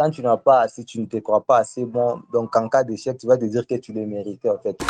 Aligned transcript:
quand 0.00 0.08
tu 0.08 0.22
n'as 0.22 0.38
pas 0.38 0.62
assez, 0.62 0.82
tu 0.82 0.98
ne 0.98 1.04
te 1.04 1.18
crois 1.18 1.44
pas 1.44 1.58
assez 1.58 1.84
bon. 1.84 2.22
Donc, 2.32 2.56
en 2.56 2.70
cas 2.70 2.82
d'échec, 2.82 3.18
tu 3.18 3.26
vas 3.26 3.36
te 3.36 3.44
dire 3.44 3.66
que 3.66 3.74
tu 3.74 3.92
le 3.92 4.06
méritais, 4.06 4.48
en 4.48 4.56
fait. 4.56 4.80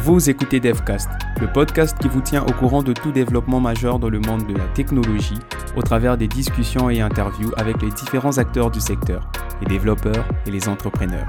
Vous 0.00 0.30
écoutez 0.30 0.60
DevCast, 0.60 1.10
le 1.42 1.52
podcast 1.52 1.98
qui 1.98 2.08
vous 2.08 2.22
tient 2.22 2.42
au 2.42 2.52
courant 2.52 2.82
de 2.82 2.94
tout 2.94 3.12
développement 3.12 3.60
majeur 3.60 3.98
dans 3.98 4.08
le 4.08 4.18
monde 4.18 4.46
de 4.46 4.54
la 4.54 4.66
technologie 4.68 5.38
au 5.76 5.82
travers 5.82 6.16
des 6.16 6.26
discussions 6.26 6.88
et 6.88 7.02
interviews 7.02 7.52
avec 7.58 7.82
les 7.82 7.90
différents 7.90 8.38
acteurs 8.38 8.70
du 8.70 8.80
secteur, 8.80 9.30
les 9.60 9.66
développeurs 9.66 10.26
et 10.46 10.50
les 10.50 10.70
entrepreneurs. 10.70 11.28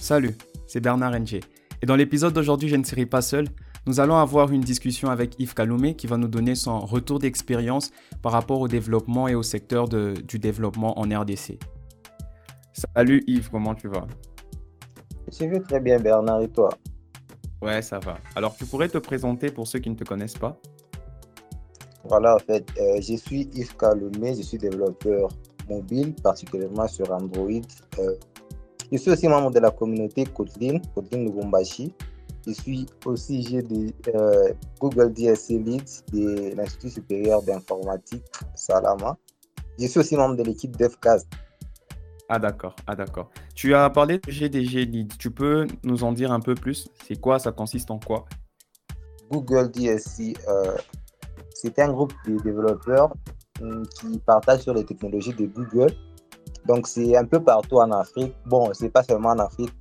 Salut, 0.00 0.36
c'est 0.68 0.78
Bernard 0.78 1.18
NG. 1.18 1.40
Et 1.82 1.86
dans 1.86 1.96
l'épisode 1.96 2.32
d'aujourd'hui, 2.32 2.68
je 2.68 2.76
ne 2.76 2.84
serai 2.84 3.06
pas 3.06 3.22
seul. 3.22 3.48
Nous 3.84 3.98
allons 3.98 4.14
avoir 4.14 4.52
une 4.52 4.60
discussion 4.60 5.10
avec 5.10 5.40
Yves 5.40 5.54
Kaloumé 5.54 5.96
qui 5.96 6.06
va 6.06 6.16
nous 6.16 6.28
donner 6.28 6.54
son 6.54 6.78
retour 6.78 7.18
d'expérience 7.18 7.90
par 8.22 8.30
rapport 8.30 8.60
au 8.60 8.68
développement 8.68 9.26
et 9.26 9.34
au 9.34 9.42
secteur 9.42 9.88
du 9.88 10.38
développement 10.38 10.96
en 11.00 11.02
RDC. 11.02 11.58
Salut 12.72 13.24
Yves, 13.26 13.50
comment 13.50 13.74
tu 13.74 13.88
vas? 13.88 14.06
Je 15.26 15.46
vais 15.46 15.58
très 15.58 15.80
bien 15.80 15.98
Bernard 15.98 16.42
et 16.42 16.48
toi? 16.48 16.68
Ouais, 17.60 17.82
ça 17.82 17.98
va. 17.98 18.18
Alors 18.36 18.54
tu 18.54 18.66
pourrais 18.66 18.88
te 18.88 18.98
présenter 18.98 19.50
pour 19.50 19.66
ceux 19.66 19.80
qui 19.80 19.90
ne 19.90 19.96
te 19.96 20.04
connaissent 20.04 20.38
pas? 20.38 20.56
Voilà, 22.04 22.36
en 22.36 22.38
fait, 22.38 22.64
euh, 22.80 23.00
je 23.00 23.16
suis 23.16 23.50
Yves 23.52 23.76
Kaloumé, 23.76 24.36
je 24.36 24.42
suis 24.42 24.58
développeur 24.58 25.28
mobile, 25.68 26.14
particulièrement 26.22 26.86
sur 26.86 27.10
Android. 27.10 27.50
Euh, 27.98 28.14
je 28.92 28.96
suis 28.96 29.10
aussi 29.10 29.26
membre 29.26 29.50
de 29.50 29.58
la 29.58 29.72
communauté 29.72 30.24
Kotlin, 30.24 30.78
Kotlin 30.94 31.24
Lubumbashi. 31.24 31.92
Je 32.46 32.52
suis 32.52 32.86
aussi 33.04 33.42
j'ai 33.42 33.62
de 33.62 33.92
euh, 34.14 34.52
Google 34.80 35.12
DSC 35.12 35.50
Lead 35.50 35.82
de 36.12 36.54
l'Institut 36.56 36.90
supérieur 36.90 37.42
d'informatique 37.42 38.24
Salama. 38.54 39.16
Je 39.78 39.86
suis 39.86 40.00
aussi 40.00 40.16
membre 40.16 40.36
de 40.36 40.42
l'équipe 40.42 40.76
DevCast. 40.76 41.26
Ah 42.28 42.38
d'accord, 42.38 42.74
ah 42.86 42.96
d'accord. 42.96 43.30
Tu 43.54 43.74
as 43.74 43.90
parlé 43.90 44.18
de 44.18 44.30
GDG 44.30 44.86
Lead. 44.86 45.16
Tu 45.18 45.30
peux 45.30 45.66
nous 45.84 46.04
en 46.04 46.12
dire 46.12 46.32
un 46.32 46.40
peu 46.40 46.54
plus? 46.54 46.88
C'est 47.06 47.20
quoi? 47.20 47.38
Ça 47.38 47.52
consiste 47.52 47.90
en 47.90 47.98
quoi? 47.98 48.24
Google 49.30 49.70
DSC, 49.70 50.34
euh, 50.48 50.76
c'est 51.54 51.78
un 51.78 51.92
groupe 51.92 52.12
de 52.26 52.36
développeurs 52.42 53.14
hum, 53.60 53.86
qui 53.86 54.18
partagent 54.18 54.62
sur 54.62 54.74
les 54.74 54.84
technologies 54.84 55.34
de 55.34 55.46
Google 55.46 55.94
donc, 56.64 56.86
c'est 56.86 57.16
un 57.16 57.24
peu 57.24 57.42
partout 57.42 57.76
en 57.76 57.90
Afrique. 57.90 58.34
Bon, 58.46 58.70
c'est 58.72 58.90
pas 58.90 59.02
seulement 59.02 59.30
en 59.30 59.38
Afrique, 59.38 59.72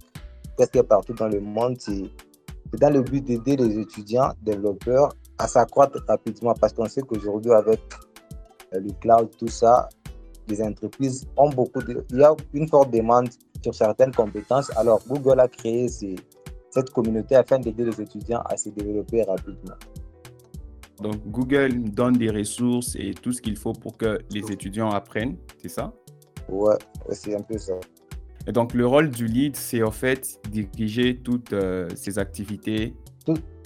presque 0.55 0.81
partout 0.83 1.13
dans 1.13 1.27
le 1.27 1.39
monde. 1.39 1.75
C'est 1.79 2.09
dans 2.79 2.93
le 2.93 3.01
but 3.01 3.23
d'aider 3.23 3.55
les 3.57 3.79
étudiants, 3.79 4.31
développeurs 4.41 5.13
à 5.37 5.47
s'accroître 5.47 6.03
rapidement 6.07 6.53
parce 6.53 6.73
qu'on 6.73 6.85
sait 6.85 7.01
qu'aujourd'hui, 7.01 7.51
avec 7.51 7.79
euh, 8.73 8.79
le 8.79 8.91
cloud, 9.01 9.29
tout 9.37 9.47
ça, 9.47 9.89
les 10.47 10.61
entreprises 10.61 11.25
ont 11.37 11.49
beaucoup 11.49 11.81
de. 11.81 12.05
Il 12.11 12.19
y 12.19 12.23
a 12.23 12.33
une 12.53 12.67
forte 12.67 12.91
demande 12.91 13.29
sur 13.63 13.73
certaines 13.75 14.13
compétences. 14.13 14.75
Alors, 14.77 15.01
Google 15.07 15.39
a 15.39 15.47
créé 15.47 15.87
cette 15.87 16.89
communauté 16.91 17.35
afin 17.35 17.59
d'aider 17.59 17.85
les 17.85 18.01
étudiants 18.01 18.41
à 18.45 18.57
se 18.57 18.69
développer 18.69 19.23
rapidement. 19.23 19.75
Donc, 21.01 21.15
Google 21.27 21.89
donne 21.89 22.13
des 22.13 22.29
ressources 22.29 22.95
et 22.95 23.13
tout 23.13 23.31
ce 23.31 23.41
qu'il 23.41 23.57
faut 23.57 23.73
pour 23.73 23.97
que 23.97 24.19
les 24.31 24.51
étudiants 24.51 24.89
apprennent, 24.89 25.35
c'est 25.61 25.69
ça? 25.69 25.91
Ouais, 26.47 26.75
c'est 27.09 27.35
un 27.35 27.41
peu 27.41 27.57
ça. 27.57 27.73
Et 28.47 28.51
donc, 28.51 28.73
le 28.73 28.87
rôle 28.87 29.09
du 29.09 29.27
lead, 29.27 29.55
c'est 29.55 29.83
en 29.83 29.91
fait 29.91 30.39
diriger 30.49 31.17
toutes 31.17 31.53
euh, 31.53 31.87
ces 31.95 32.17
activités. 32.17 32.93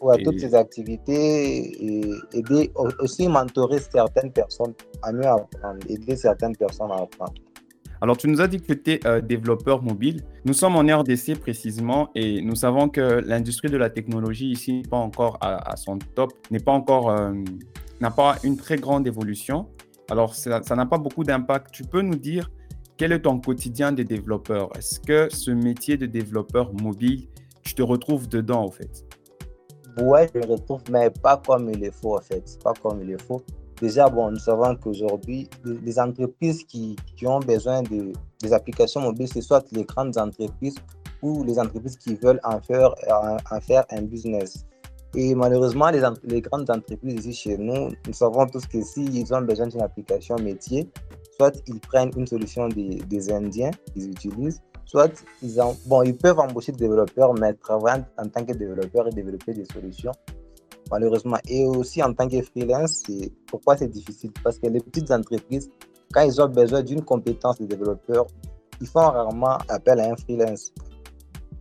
ouais, 0.01 0.23
toutes 0.23 0.39
ces 0.39 0.53
activités 0.53 1.85
et 1.85 2.11
aider 2.33 2.71
aussi 2.99 3.27
mentorer 3.27 3.79
certaines 3.79 4.31
personnes 4.31 4.73
à 5.01 5.13
mieux 5.13 5.25
apprendre, 5.25 5.79
aider 5.87 6.15
certaines 6.15 6.55
personnes 6.55 6.91
à 6.91 6.95
apprendre. 6.95 7.33
Alors, 8.01 8.17
tu 8.17 8.27
nous 8.27 8.41
as 8.41 8.47
dit 8.47 8.59
que 8.59 8.65
tu 8.65 8.73
étais 8.73 8.99
euh, 9.07 9.21
développeur 9.21 9.81
mobile. 9.81 10.21
Nous 10.43 10.53
sommes 10.53 10.75
en 10.75 10.81
RDC 10.81 11.39
précisément 11.39 12.09
et 12.13 12.41
nous 12.41 12.55
savons 12.55 12.89
que 12.89 13.23
l'industrie 13.25 13.69
de 13.69 13.77
la 13.77 13.89
technologie 13.89 14.51
ici 14.51 14.73
n'est 14.73 14.89
pas 14.89 14.97
encore 14.97 15.37
à, 15.39 15.75
son 15.77 15.97
top, 16.13 16.33
n'est 16.51 16.59
pas 16.59 16.73
encore, 16.73 17.09
euh, 17.09 17.33
n'a 18.01 18.11
pas 18.11 18.35
une 18.43 18.57
très 18.57 18.75
grande 18.75 19.07
évolution. 19.07 19.67
Alors, 20.11 20.35
ça 20.35 20.75
n'a 20.75 20.85
pas 20.85 20.97
beaucoup 20.97 21.23
d'impact. 21.23 21.71
Tu 21.71 21.83
peux 21.83 22.01
nous 22.01 22.17
dire 22.17 22.51
quel 22.97 23.11
est 23.11 23.21
ton 23.21 23.39
quotidien 23.39 23.91
de 23.91 24.03
développeur? 24.03 24.69
Est-ce 24.77 24.99
que 24.99 25.27
ce 25.33 25.51
métier 25.51 25.97
de 25.97 26.05
développeur 26.05 26.73
mobile, 26.73 27.27
tu 27.61 27.75
te 27.75 27.81
retrouves 27.81 28.27
dedans 28.27 28.63
en 28.63 28.71
fait? 28.71 29.05
Ouais, 29.97 30.29
je 30.33 30.39
me 30.39 30.45
retrouve, 30.45 30.81
mais 30.89 31.09
pas 31.09 31.41
comme 31.45 31.69
il 31.69 31.79
le 31.79 31.91
faut 31.91 32.17
en 32.17 32.21
fait. 32.21 32.57
Pas 32.63 32.73
comme 32.73 33.01
il 33.01 33.07
le 33.07 33.17
faut. 33.17 33.41
Déjà, 33.81 34.07
bon, 34.07 34.31
nous 34.31 34.39
savons 34.39 34.75
qu'aujourd'hui, 34.77 35.49
les 35.65 35.99
entreprises 35.99 36.63
qui, 36.63 36.95
qui, 37.17 37.27
ont 37.27 37.39
besoin 37.39 37.81
de, 37.83 38.13
des 38.41 38.53
applications 38.53 39.01
mobiles, 39.01 39.27
c'est 39.27 39.41
soit 39.41 39.65
les 39.73 39.83
grandes 39.83 40.17
entreprises 40.17 40.75
ou 41.21 41.43
les 41.43 41.59
entreprises 41.59 41.97
qui 41.97 42.15
veulent 42.15 42.39
en 42.45 42.61
faire, 42.61 42.95
en, 43.51 43.59
faire 43.59 43.83
un 43.89 44.03
business. 44.03 44.65
Et 45.13 45.35
malheureusement, 45.35 45.89
les, 45.89 46.01
les, 46.23 46.41
grandes 46.41 46.69
entreprises 46.69 47.25
ici 47.25 47.33
chez 47.33 47.57
nous, 47.57 47.89
nous 48.07 48.13
savons 48.13 48.47
tous 48.47 48.65
que 48.65 48.81
s'ils 48.81 49.33
ont 49.33 49.41
besoin 49.41 49.67
d'une 49.67 49.81
application 49.81 50.37
métier, 50.37 50.89
soit 51.37 51.61
ils 51.67 51.79
prennent 51.79 52.11
une 52.15 52.27
solution 52.27 52.67
des, 52.69 53.31
Indiens, 53.31 53.71
ils 53.95 54.09
utilisent, 54.11 54.61
soit 54.85 55.11
ils, 55.41 55.59
bon, 55.85 56.03
ils 56.03 56.15
peuvent 56.15 56.39
embaucher 56.39 56.71
des 56.71 56.87
développeurs, 56.87 57.33
mais 57.33 57.53
travailler 57.53 58.03
en 58.17 58.27
tant 58.27 58.45
que 58.45 58.53
développeur 58.53 59.07
et 59.07 59.11
développer 59.11 59.53
des 59.53 59.65
solutions, 59.65 60.11
malheureusement. 60.91 61.37
Et 61.47 61.65
aussi 61.65 62.01
en 62.01 62.13
tant 62.13 62.27
que 62.27 62.41
freelance, 62.41 63.03
pourquoi 63.47 63.77
c'est 63.77 63.87
difficile? 63.87 64.31
Parce 64.43 64.59
que 64.59 64.67
les 64.67 64.79
petites 64.79 65.11
entreprises, 65.11 65.69
quand 66.13 66.21
ils 66.21 66.41
ont 66.41 66.49
besoin 66.49 66.81
d'une 66.81 67.03
compétence 67.03 67.59
de 67.59 67.65
développeur, 67.65 68.25
ils 68.81 68.87
font 68.87 68.99
rarement 68.99 69.57
appel 69.69 69.99
à 69.99 70.11
un 70.11 70.15
freelance. 70.15 70.73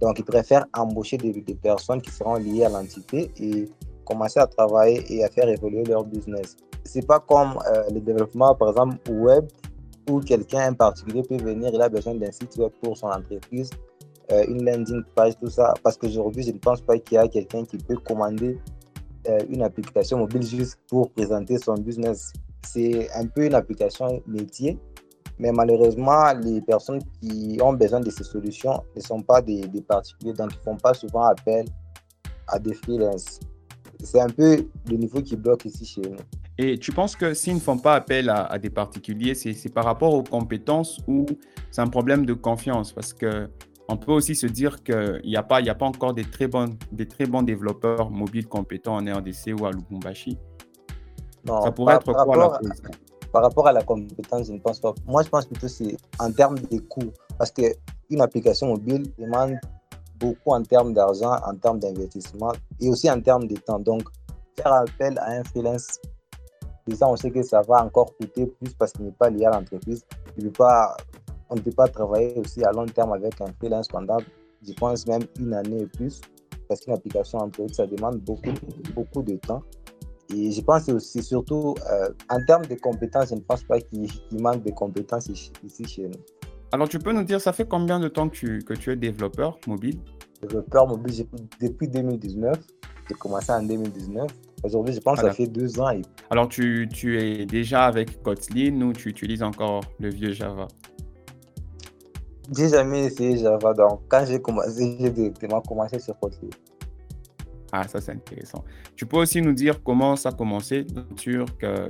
Donc, 0.01 0.19
ils 0.19 0.25
préfèrent 0.25 0.67
embaucher 0.75 1.17
des 1.17 1.33
personnes 1.55 2.03
qui 2.03 2.11
seront 2.11 2.35
liées 2.35 2.65
à 2.65 2.69
l'entité 2.69 3.31
et 3.39 3.71
commencer 4.05 4.41
à 4.41 4.47
travailler 4.47 5.03
et 5.09 5.25
à 5.25 5.29
faire 5.29 5.49
évoluer 5.49 5.85
leur 5.85 6.05
business. 6.05 6.57
C'est 6.85 7.07
pas 7.07 7.21
comme 7.21 7.59
euh, 7.67 7.85
le 7.93 8.01
développement, 8.01 8.55
par 8.55 8.71
exemple, 8.71 8.97
web, 9.11 9.47
où 10.09 10.21
quelqu'un 10.21 10.71
en 10.71 10.75
particulier 10.75 11.23
peut 11.23 11.39
venir, 11.39 11.71
il 11.73 11.81
a 11.81 11.89
besoin 11.89 12.15
d'un 12.15 12.31
site 12.31 12.57
web 12.57 12.71
pour 12.83 12.97
son 12.97 13.07
entreprise, 13.07 13.71
euh, 14.31 14.45
une 14.49 14.65
landing 14.65 15.03
page, 15.15 15.35
tout 15.41 15.49
ça. 15.49 15.75
Parce 15.83 15.97
qu'aujourd'hui, 15.97 16.43
je 16.43 16.53
ne 16.53 16.59
pense 16.59 16.81
pas 16.81 16.99
qu'il 16.99 17.17
y 17.17 17.19
a 17.19 17.29
quelqu'un 17.29 17.65
qui 17.65 17.79
peut 17.79 17.97
commander 17.97 18.59
euh, 19.29 19.39
une 19.49 19.63
application 19.63 20.19
mobile 20.19 20.43
juste 20.43 20.79
pour 20.89 21.11
présenter 21.11 21.59
son 21.59 21.75
business. 21.75 22.33
C'est 22.63 23.11
un 23.15 23.27
peu 23.27 23.47
une 23.47 23.55
application 23.55 24.23
métier, 24.27 24.79
mais 25.39 25.53
malheureusement, 25.53 26.33
les 26.35 26.61
personnes 26.61 27.01
qui 27.21 27.59
ont 27.63 27.73
besoin 27.73 28.01
de 28.01 28.11
ces 28.11 28.25
solutions 28.25 28.83
ne 28.95 29.01
sont 29.01 29.23
pas 29.23 29.41
des, 29.41 29.67
des 29.69 29.83
particuliers, 29.83 30.35
donc 30.35 30.53
ils 30.53 30.59
ne 30.59 30.63
font 30.63 30.77
pas 30.77 30.95
souvent 30.95 31.25
appel 31.25 31.67
à 32.47 32.59
des 32.59 32.75
freelances. 32.75 33.41
C'est 34.03 34.21
un 34.21 34.29
peu 34.29 34.67
le 34.91 34.97
niveau 34.97 35.23
qui 35.23 35.37
bloque 35.37 35.65
ici 35.65 35.85
chez 35.87 36.03
nous. 36.03 36.19
Et 36.57 36.79
tu 36.79 36.93
penses 36.93 37.17
que 37.17 37.35
s'ils 37.35 37.55
ne 37.55 37.61
font 37.61 37.79
pas 37.79 37.95
appel 37.95 38.29
à, 38.29 38.59
des 38.59 38.71
particuliers, 38.71 39.35
c'est 39.35 39.73
par 39.73 39.85
rapport 39.85 40.15
aux 40.15 40.23
compétences 40.23 41.01
ou 41.09 41.27
c'est 41.71 41.81
un 41.81 41.89
problème 41.89 42.25
de 42.25 42.33
confiance? 42.33 42.93
Parce 42.93 43.13
que 43.13 43.49
on 43.89 43.97
peut 43.97 44.13
aussi 44.13 44.35
se 44.35 44.47
dire 44.47 44.83
qu'il 44.83 45.21
n'y 45.25 45.37
a, 45.37 45.43
pas, 45.43 45.59
a 45.59 45.75
pas 45.75 45.87
encore 45.87 46.15
des 46.15 46.25
très, 46.25 46.47
bons, 46.47 46.77
des 46.91 47.07
très 47.07 47.27
bons 47.27 47.43
développeurs 47.43 48.11
mobiles 48.11 48.47
compétents 48.47 48.97
en 48.97 49.01
RDC 49.01 49.61
ou 49.61 49.67
à 49.67 49.73
Lubumbashi. 49.73 50.39
Non, 51.47 51.61
Ça 51.61 51.73
pourrait 51.73 51.97
être 51.97 52.13
quoi 52.13 52.37
la 52.37 52.49
cause 52.49 52.83
Par 53.31 53.43
rapport 53.43 53.67
à 53.67 53.73
la 53.73 53.83
compétence, 53.83 54.47
je 54.47 54.53
ne 54.53 54.61
pense 54.61 54.81
pas. 54.81 54.95
Moi, 55.07 55.23
je 55.23 55.29
pense 55.29 55.45
plutôt 55.45 55.69
c'est 55.69 55.97
en 56.19 56.33
termes 56.33 56.59
de 56.59 56.79
coûts. 56.79 57.13
Parce 57.37 57.51
qu'une 57.51 58.21
application 58.21 58.69
mobile 58.69 59.03
demande 59.19 59.59
beaucoup 60.19 60.53
en 60.53 60.63
termes 60.63 60.95
d'argent, 60.95 61.37
en 61.45 61.55
termes 61.57 61.81
d'investissement 61.81 62.53
et 62.81 62.89
aussi 62.89 63.11
en 63.11 63.21
termes 63.21 63.47
de 63.47 63.57
temps. 63.57 63.81
Donc, 63.81 64.05
faire 64.57 64.73
appel 64.73 65.19
à 65.19 65.33
un 65.33 65.45
freelance 65.45 66.01
Déjà, 66.87 67.09
on 67.09 67.17
sait 67.17 67.31
que 67.31 67.43
ça 67.43 67.63
va 67.63 67.83
encore 67.85 68.15
coûter 68.17 68.47
plus 68.47 68.75
parce 68.75 68.93
qu'il 68.93 69.07
n'est 69.07 69.13
pas 69.13 69.31
lié 69.31 69.47
à 69.47 69.51
l'entreprise. 69.51 70.05
on 70.39 71.55
ne 71.55 71.61
peut 71.61 71.71
pas 71.71 71.89
travailler 71.89 72.39
aussi 72.39 72.63
à 72.63 72.73
long 72.73 72.87
terme 72.87 73.13
avec 73.13 73.41
un 73.41 73.47
freelance 73.59 73.89
pendant, 73.89 74.19
je 74.67 74.73
pense, 74.75 75.07
même 75.07 75.23
une 75.41 75.55
année 75.55 75.83
et 75.83 75.87
plus. 75.87 76.21
Parce 76.69 76.81
qu'une 76.81 76.95
application 76.95 77.39
Android, 77.39 77.69
ça 77.73 77.87
demande 77.87 78.19
beaucoup, 78.19 78.53
beaucoup 78.95 79.23
de 79.23 79.37
temps. 79.37 79.63
Et 80.35 80.51
je 80.51 80.61
pense 80.63 80.89
aussi, 80.89 81.23
surtout, 81.23 81.75
euh, 81.91 82.09
en 82.31 82.45
termes 82.47 82.65
de 82.67 82.75
compétences, 82.75 83.31
je 83.31 83.35
ne 83.35 83.41
pense 83.41 83.63
pas 83.65 83.81
qu'il 83.81 84.09
manque 84.33 84.65
de 84.65 84.71
compétences 84.71 85.29
ici, 85.29 85.85
chez 85.87 86.09
nous. 86.09 86.21
Alors, 86.73 86.89
tu 86.89 86.99
peux 86.99 87.13
nous 87.13 87.25
dire, 87.25 87.41
ça 87.41 87.53
fait 87.53 87.69
combien 87.69 88.01
de 88.01 88.09
temps 88.09 88.29
que 88.29 88.35
tu, 88.35 88.59
que 88.61 88.75
tu 88.75 88.91
es 88.91 88.97
développeur 88.97 89.59
mobile? 89.67 90.01
Développeur 90.43 90.87
mobile 90.87 91.27
depuis 91.61 91.89
2019. 91.89 92.59
J'ai 93.09 93.15
commencé 93.15 93.53
en 93.53 93.63
2019. 93.63 94.27
Aujourd'hui, 94.65 94.95
je 94.95 95.01
pense 95.01 95.21
que 95.21 95.27
ça 95.27 95.33
fait 95.33 95.47
deux 95.47 95.79
ans. 95.79 95.91
Alors, 96.31 96.49
tu, 96.49 96.89
tu, 96.91 97.21
es 97.21 97.45
déjà 97.45 97.85
avec 97.85 98.23
Kotlin 98.23 98.81
ou 98.81 98.95
tu 98.95 99.11
utilises 99.11 99.43
encore 99.43 99.83
le 100.01 100.09
vieux 100.09 100.33
Java? 100.33 100.69
J'ai 102.57 102.71
jamais 102.71 103.05
essayé 103.05 103.37
Java. 103.37 103.75
Donc, 103.75 104.01
quand 104.09 104.25
j'ai 104.27 104.41
commencé, 104.41 104.97
j'ai 104.99 105.11
directement 105.11 105.61
commencé 105.61 105.99
sur 105.99 106.19
Kotlin. 106.19 106.49
Ah, 107.73 107.87
ça, 107.87 108.01
c'est 108.01 108.13
intéressant. 108.13 108.65
Tu 108.97 109.05
peux 109.05 109.19
aussi 109.19 109.43
nous 109.43 109.53
dire 109.53 109.83
comment 109.83 110.17
ça 110.17 110.31
a 110.31 110.33
commencé, 110.33 110.87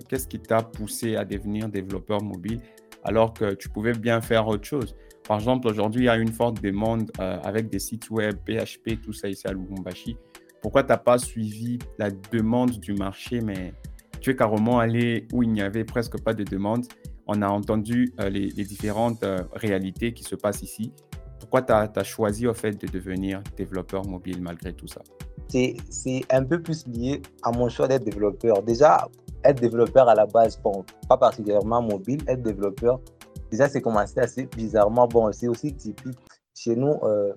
qu'est-ce 0.09 0.27
qui 0.27 0.41
t'a 0.41 0.63
poussé 0.63 1.15
à 1.15 1.25
devenir 1.25 1.69
développeur 1.69 2.23
mobile 2.23 2.61
alors 3.05 3.35
que 3.35 3.55
tu 3.55 3.69
pouvais 3.69 3.93
bien 3.93 4.21
faire 4.21 4.49
autre 4.49 4.65
chose? 4.65 4.97
Par 5.29 5.39
exemple, 5.39 5.69
aujourd'hui, 5.69 6.03
il 6.03 6.07
y 6.07 6.09
a 6.09 6.17
une 6.17 6.33
forte 6.33 6.61
demande 6.61 7.11
euh, 7.21 7.39
avec 7.43 7.69
des 7.69 7.79
sites 7.79 8.11
web, 8.11 8.37
PHP, 8.45 9.01
tout 9.03 9.13
ça 9.13 9.29
ici 9.29 9.47
à 9.47 9.53
Lubumbashi. 9.53 10.17
Pourquoi 10.65 10.83
tu 10.83 10.89
n'as 10.89 10.97
pas 10.97 11.19
suivi 11.19 11.79
la 11.99 12.09
demande 12.11 12.71
du 12.71 12.95
marché, 12.95 13.43
mais 13.43 13.75
tu 14.23 14.31
es 14.31 14.35
carrément 14.35 14.79
allé 14.79 15.29
où 15.35 15.43
il 15.43 15.53
n'y 15.53 15.61
avait 15.61 15.85
presque 15.85 16.19
pas 16.23 16.33
de 16.33 16.43
demande? 16.43 16.87
On 17.27 17.43
a 17.43 17.49
entendu 17.49 18.15
euh, 18.19 18.31
les, 18.31 18.49
différentes 18.49 19.23
euh, 19.25 19.43
réalités 19.53 20.15
qui 20.15 20.25
se 20.25 20.35
passent 20.35 20.63
ici. 20.63 20.91
Pourquoi 21.39 21.61
tu 21.61 21.71
as, 21.75 22.05
choisi 22.05 22.47
au 22.47 22.55
fait 22.55 22.81
de 22.81 22.87
devenir 22.87 23.43
développeur 23.59 24.07
mobile 24.07 24.41
malgré 24.41 24.73
tout 24.73 24.87
ça? 24.87 25.03
C'est 25.51 26.23
un 26.31 26.43
peu 26.43 26.63
plus 26.63 26.87
lié 26.87 27.21
à 27.43 27.53
mon 27.53 27.69
choix 27.69 27.87
d'être 27.87 28.05
développeur. 28.05 28.63
Déjà, 28.63 29.07
être 29.45 29.61
développeur 29.61 30.09
à 30.09 30.15
la 30.15 30.25
base, 30.25 30.59
bon, 30.63 30.83
pas 31.11 31.19
particulièrement 31.19 31.83
mobile, 31.83 32.23
être 32.27 32.41
développeur, 32.41 33.03
déjà, 33.51 33.69
c'est 33.69 33.83
commencé 33.83 34.19
assez 34.19 34.47
bizarrement. 34.47 35.07
Bon, 35.09 35.31
c'est 35.31 35.49
aussi 35.49 35.75
typique. 35.75 36.17
Chez 36.55 36.75
nous, 36.75 36.95
euh, 37.03 37.35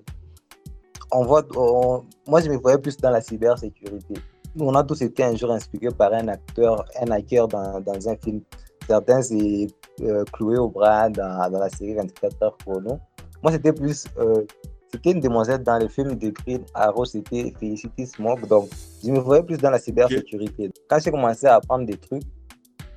on 1.12 1.24
voit, 1.24 1.46
moi, 2.26 2.40
je 2.40 2.50
me 2.50 2.56
voyais 2.56 2.78
plus 2.78 2.96
dans 2.96 3.10
la 3.10 3.20
cybersécurité. 3.20 4.14
On 4.58 4.74
a 4.74 4.82
tous 4.82 5.02
été 5.02 5.22
un 5.24 5.36
jour 5.36 5.52
inspirés 5.52 5.94
par 5.94 6.12
un 6.12 6.28
acteur, 6.28 6.84
un 7.00 7.10
hacker 7.10 7.48
dans, 7.48 7.80
dans 7.80 8.08
un 8.08 8.16
film. 8.16 8.40
Certains, 8.86 9.22
c'est 9.22 9.68
euh, 10.00 10.24
au 10.40 10.68
bras 10.68 11.10
dans, 11.10 11.50
dans, 11.50 11.58
la 11.58 11.68
série 11.68 11.94
24 11.94 12.42
heures 12.42 12.56
chrono. 12.58 12.98
Moi, 13.42 13.52
c'était 13.52 13.72
plus 13.72 14.06
euh, 14.18 14.44
c'était 14.90 15.12
une 15.12 15.20
demoiselle 15.20 15.62
dans 15.62 15.78
le 15.78 15.86
film 15.86 16.14
de 16.14 16.30
Green 16.30 16.64
Arrow, 16.72 17.04
c'était 17.04 17.52
Felicity 17.60 18.06
Smoke. 18.06 18.46
Donc, 18.46 18.70
je 19.04 19.10
me 19.10 19.18
voyais 19.18 19.42
plus 19.42 19.58
dans 19.58 19.70
la 19.70 19.78
cybersécurité. 19.78 20.70
Quand 20.88 20.98
j'ai 20.98 21.10
commencé 21.10 21.46
à 21.46 21.56
apprendre 21.56 21.84
des 21.84 21.98
trucs, 21.98 22.22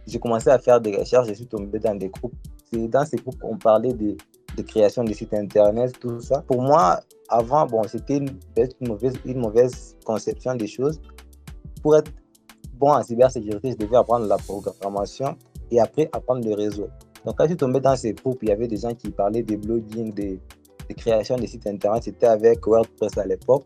j'ai 0.07 0.17
commencé 0.17 0.49
à 0.49 0.57
faire 0.57 0.79
des 0.79 0.95
recherches, 0.95 1.27
je 1.27 1.33
suis 1.33 1.47
tombé 1.47 1.79
dans 1.79 1.95
des 1.95 2.09
groupes. 2.09 2.33
C'est 2.71 2.87
dans 2.87 3.05
ces 3.05 3.17
groupes 3.17 3.37
qu'on 3.39 3.57
parlait 3.57 3.93
de, 3.93 4.15
de, 4.57 4.62
création 4.63 5.03
de 5.03 5.13
sites 5.13 5.33
internet, 5.33 5.94
tout 6.00 6.19
ça. 6.21 6.42
Pour 6.48 6.62
moi, 6.62 7.00
avant, 7.30 7.65
bon, 7.65 7.81
c'était 7.88 8.18
une, 8.18 8.30
une, 8.57 8.88
mauvaise, 8.88 9.13
une 9.25 9.39
mauvaise 9.39 9.95
conception 10.06 10.56
des 10.56 10.68
choses. 10.68 11.00
Pour 11.81 11.95
être 11.98 12.12
bon 12.75 12.92
en 12.92 13.03
cybersécurité, 13.03 13.71
je 13.71 13.77
devais 13.77 13.98
apprendre 13.98 14.25
la 14.25 14.38
programmation 14.38 15.36
et 15.71 15.80
après 15.80 16.09
apprendre 16.13 16.45
le 16.48 16.53
réseau. 16.53 16.88
Donc, 17.25 17.38
quand 17.38 17.44
je 17.44 17.50
suis 17.50 17.57
tombé 17.57 17.80
dans 17.80 17.95
ces 17.95 18.13
groupes, 18.13 18.39
il 18.42 18.50
y 18.50 18.51
avait 18.51 18.68
des 18.68 18.77
gens 18.77 18.94
qui 18.94 19.09
parlaient 19.12 19.44
des 19.44 19.57
blogging, 19.57 20.13
des 20.13 20.39
des 20.94 21.48
sites 21.48 21.68
internet, 21.68 22.03
c'était 22.03 22.27
avec 22.27 22.65
WordPress 22.65 23.18
à 23.18 23.25
l'époque. 23.25 23.65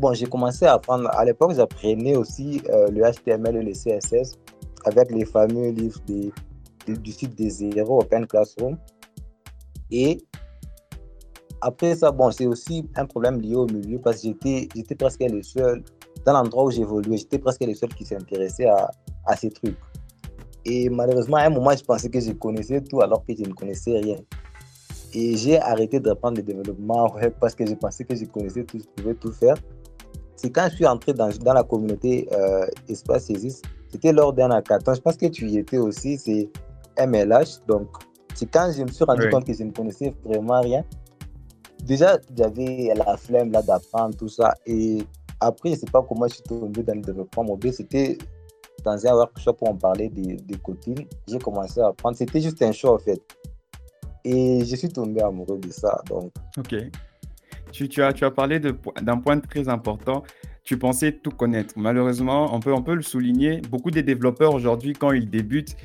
Bon, 0.00 0.12
j'ai 0.12 0.26
commencé 0.26 0.64
à 0.64 0.74
apprendre, 0.74 1.08
à 1.12 1.24
l'époque, 1.24 1.52
j'apprenais 1.54 2.16
aussi 2.16 2.62
euh, 2.68 2.88
le 2.88 3.02
HTML 3.02 3.56
et 3.56 3.62
le 3.62 3.72
CSS 3.72 4.38
avec 4.84 5.10
les 5.10 5.24
fameux 5.24 5.70
livres 5.70 6.00
du 6.06 7.12
site 7.12 7.34
des 7.34 7.50
zéros 7.50 8.00
Open 8.00 8.26
Classroom. 8.26 8.76
Et 9.90 10.22
après 11.60 11.96
ça, 11.96 12.10
bon, 12.10 12.30
c'est 12.30 12.46
aussi 12.46 12.88
un 12.96 13.06
problème 13.06 13.40
lié 13.40 13.56
au 13.56 13.66
milieu 13.66 13.98
parce 13.98 14.22
que 14.22 14.28
j'étais, 14.28 14.94
presque 14.94 15.20
le 15.20 15.42
seul, 15.42 15.82
dans 16.24 16.32
l'endroit 16.34 16.64
où 16.64 16.70
j'évoluais, 16.70 17.16
j'étais 17.16 17.38
presque 17.38 17.64
le 17.64 17.74
seul 17.74 17.88
qui 17.94 18.04
s'intéressait 18.04 18.66
à, 18.66 18.90
à 19.26 19.36
ces 19.36 19.50
trucs. 19.50 19.76
Et 20.64 20.88
malheureusement, 20.88 21.38
à 21.38 21.42
un 21.44 21.50
moment, 21.50 21.70
je 21.76 21.82
pensais 21.82 22.08
que 22.08 22.20
je 22.20 22.32
connaissais 22.32 22.80
tout 22.82 23.00
alors 23.00 23.24
que 23.24 23.34
je 23.34 23.42
ne 23.42 23.52
connaissais 23.52 23.98
rien. 23.98 24.18
Et 25.14 25.36
j'ai 25.36 25.58
arrêté 25.58 25.98
d'apprendre 26.00 26.36
le 26.36 26.42
développement 26.42 27.12
web 27.14 27.32
parce 27.40 27.54
que 27.54 27.66
je 27.66 27.74
pensais 27.74 28.04
que 28.04 28.14
je 28.14 28.24
connaissais 28.26 28.64
tout, 28.64 28.78
je 28.78 29.02
pouvais 29.02 29.14
tout 29.14 29.32
faire. 29.32 29.54
C'est 30.36 30.50
quand 30.50 30.68
je 30.70 30.76
suis 30.76 30.86
entré 30.86 31.14
dans, 31.14 31.30
dans 31.42 31.54
la 31.54 31.64
communauté 31.64 32.28
euh, 32.32 32.66
Espace 32.88 33.26
Saisis, 33.26 33.62
c'était 33.90 34.12
lors 34.12 34.32
d'un 34.32 34.50
hackathon. 34.50 34.94
Je 34.94 35.00
pense 35.00 35.16
que 35.16 35.26
tu 35.26 35.48
y 35.48 35.58
étais 35.58 35.78
aussi, 35.78 36.18
c'est 36.18 36.50
MLH. 36.98 37.66
Donc, 37.66 37.88
c'est 38.38 38.46
quand 38.46 38.70
je 38.76 38.84
me 38.84 38.88
suis 38.88 39.04
rendu 39.04 39.28
compte 39.30 39.44
que 39.44 39.52
je 39.52 39.64
ne 39.64 39.72
connaissais 39.72 40.14
vraiment 40.24 40.60
rien. 40.60 40.84
Déjà, 41.82 42.18
j'avais 42.36 42.92
la 42.94 43.16
flemme 43.16 43.50
là 43.50 43.62
d'apprendre 43.62 44.16
tout 44.16 44.28
ça. 44.28 44.54
Et 44.64 44.98
après, 45.40 45.70
je 45.70 45.74
ne 45.74 45.80
sais 45.80 45.90
pas 45.90 46.02
comment 46.08 46.28
je 46.28 46.34
suis 46.34 46.42
tombé 46.44 46.84
dans 46.84 46.94
le 46.94 47.00
développement 47.00 47.42
mobile. 47.42 47.72
C'était 47.72 48.16
dans 48.84 49.04
un 49.04 49.12
workshop 49.12 49.56
où 49.62 49.68
on 49.68 49.76
parlait 49.76 50.08
des, 50.08 50.36
des 50.36 50.56
cotines. 50.58 51.04
J'ai 51.26 51.38
commencé 51.40 51.80
à 51.80 51.88
apprendre. 51.88 52.16
C'était 52.16 52.40
juste 52.40 52.62
un 52.62 52.70
show 52.70 52.94
en 52.94 52.98
fait. 52.98 53.20
Et 54.24 54.64
je 54.64 54.76
suis 54.76 54.88
tombé 54.88 55.20
amoureux 55.20 55.58
de 55.58 55.72
ça. 55.72 56.00
Donc. 56.08 56.30
Ok. 56.58 56.76
Tu, 57.72 57.88
tu 57.88 58.02
as, 58.02 58.12
tu 58.12 58.24
as 58.24 58.30
parlé 58.30 58.60
d'un 58.60 59.18
point 59.18 59.40
très 59.40 59.68
important. 59.68 60.22
Tu 60.62 60.78
pensais 60.78 61.10
tout 61.10 61.30
connaître. 61.30 61.74
Malheureusement, 61.76 62.54
on 62.54 62.60
peut, 62.60 62.72
on 62.72 62.82
peut 62.82 62.94
le 62.94 63.02
souligner. 63.02 63.60
Beaucoup 63.62 63.90
des 63.90 64.04
développeurs 64.04 64.54
aujourd'hui, 64.54 64.92
quand 64.92 65.10
ils 65.10 65.28
débutent, 65.28 65.76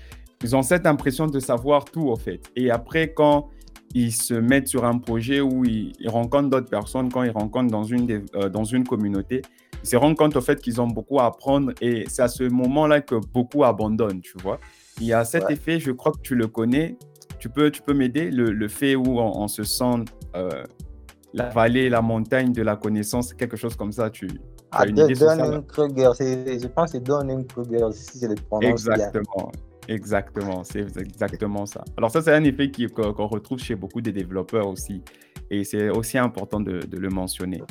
ils 0.44 0.56
ont 0.56 0.62
cette 0.62 0.86
impression 0.86 1.28
de 1.28 1.40
savoir 1.40 1.86
tout, 1.86 2.10
en 2.12 2.16
fait. 2.16 2.42
Et 2.56 2.70
après, 2.70 3.14
quand 3.14 3.50
ils 3.96 4.12
se 4.12 4.34
mettent 4.34 4.68
sur 4.68 4.86
un 4.86 4.98
projet 4.98 5.40
où 5.40 5.64
ils, 5.64 5.94
rencontrent 6.08 6.50
d'autres 6.50 6.70
personnes, 6.70 7.12
quand 7.12 7.24
ils 7.24 7.32
rencontrent 7.32 7.72
dans 7.72 7.84
une, 7.84 8.26
euh, 8.36 8.50
dans 8.50 8.64
une 8.64 8.86
communauté, 8.86 9.42
ils 9.84 9.90
se 9.90 9.96
rendent 9.96 10.18
compte, 10.18 10.36
au 10.36 10.42
fait, 10.42 10.62
qu'ils 10.62 10.82
ont 10.82 10.88
beaucoup 10.88 11.20
à 11.20 11.26
apprendre. 11.26 11.72
Et 11.82 12.06
c'est 12.08 12.22
à 12.22 12.28
ce 12.28 12.44
moment-là 12.44 13.02
que 13.02 13.16
beaucoup 13.16 13.64
abandonnent, 13.64 14.22
tu 14.22 14.38
vois. 14.42 14.60
Il 15.00 15.08
y 15.08 15.14
a 15.14 15.24
cet 15.26 15.50
effet, 15.50 15.80
je 15.80 15.92
crois 15.92 16.12
que 16.12 16.22
tu 16.22 16.36
le 16.36 16.48
connais, 16.48 16.98
tu 17.40 17.50
peux, 17.50 17.72
tu 17.72 17.82
peux 17.82 17.94
m'aider? 17.94 18.32
Le, 18.32 18.52
le, 18.52 18.68
fait 18.68 18.96
où 18.96 19.20
on, 19.20 19.48
se 19.48 19.64
sent 19.64 20.06
euh, 20.36 20.50
la 21.34 21.50
vallée, 21.50 21.90
la 21.90 22.02
montagne 22.02 22.54
de 22.54 22.62
la 22.62 22.76
connaissance, 22.76 23.34
quelque 23.34 23.58
chose 23.58 23.76
comme 23.76 23.92
ça. 23.92 24.10
Tu, 24.10 24.28
ah, 24.72 24.86
Dunning-Kruger, 24.86 26.12
je 26.18 26.68
pense 26.68 26.92
que 26.92 26.98
c'est 26.98 27.04
Dunning-Kruger, 27.04 27.88
si 27.92 28.20
je 28.20 28.28
le 28.28 28.36
prononce 28.36 28.88
Exactement. 28.88 29.52
Exactement, 29.88 30.64
c'est 30.64 30.98
exactement 30.98 31.66
ça. 31.66 31.84
Alors 31.98 32.10
ça, 32.10 32.22
c'est 32.22 32.34
un 32.34 32.44
effet 32.44 32.72
qu'on 32.90 33.28
retrouve 33.28 33.60
chez 33.60 33.76
beaucoup 33.76 34.02
de 34.02 34.12
développeurs 34.12 34.68
aussi. 34.68 35.02
Et 35.52 35.64
c'est 35.64 35.90
aussi 35.90 36.18
important 36.18 36.60
de, 36.60 36.80
de 36.80 36.98
le 36.98 37.10
mentionner. 37.10 37.62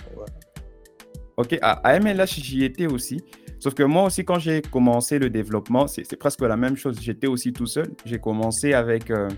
Ok, 1.37 1.59
à, 1.63 1.73
à 1.73 1.99
MLH, 1.99 2.41
j'y 2.41 2.65
étais 2.65 2.87
aussi. 2.87 3.23
Sauf 3.59 3.75
que 3.75 3.83
moi 3.85 4.05
aussi, 4.05 4.25
quand 4.25 4.39
j'ai 4.39 4.61
commencé 4.61 5.19
le 5.19 5.31
développement, 5.31 5.87
c'est 5.87 6.17
presque 6.17 6.43
la 6.43 6.57
même 6.57 6.77
chose. 6.77 6.99
J'étais 7.01 7.29
aussi 7.29 7.53
tout 7.53 7.67
seul. 7.67 7.91
J'ai 8.05 8.19
commencé 8.19 8.75
avec 8.75 9.11
euh, 9.11 9.29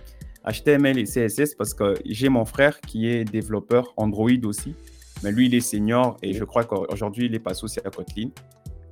HTML 0.50 0.98
et 0.98 1.04
CSS 1.04 1.54
parce 1.54 1.74
que 1.74 1.94
j'ai 2.06 2.28
mon 2.28 2.44
frère 2.44 2.80
qui 2.80 3.08
est 3.08 3.24
développeur 3.24 3.92
Android 3.96 4.30
aussi. 4.44 4.74
Mais 5.22 5.30
lui, 5.30 5.46
il 5.46 5.54
est 5.54 5.60
senior 5.60 6.16
et 6.22 6.32
je 6.32 6.42
crois 6.44 6.64
qu'aujourd'hui, 6.64 7.26
il 7.26 7.34
est 7.34 7.38
passé 7.38 7.64
aussi 7.64 7.80
à 7.84 7.90
Kotlin. 7.90 8.30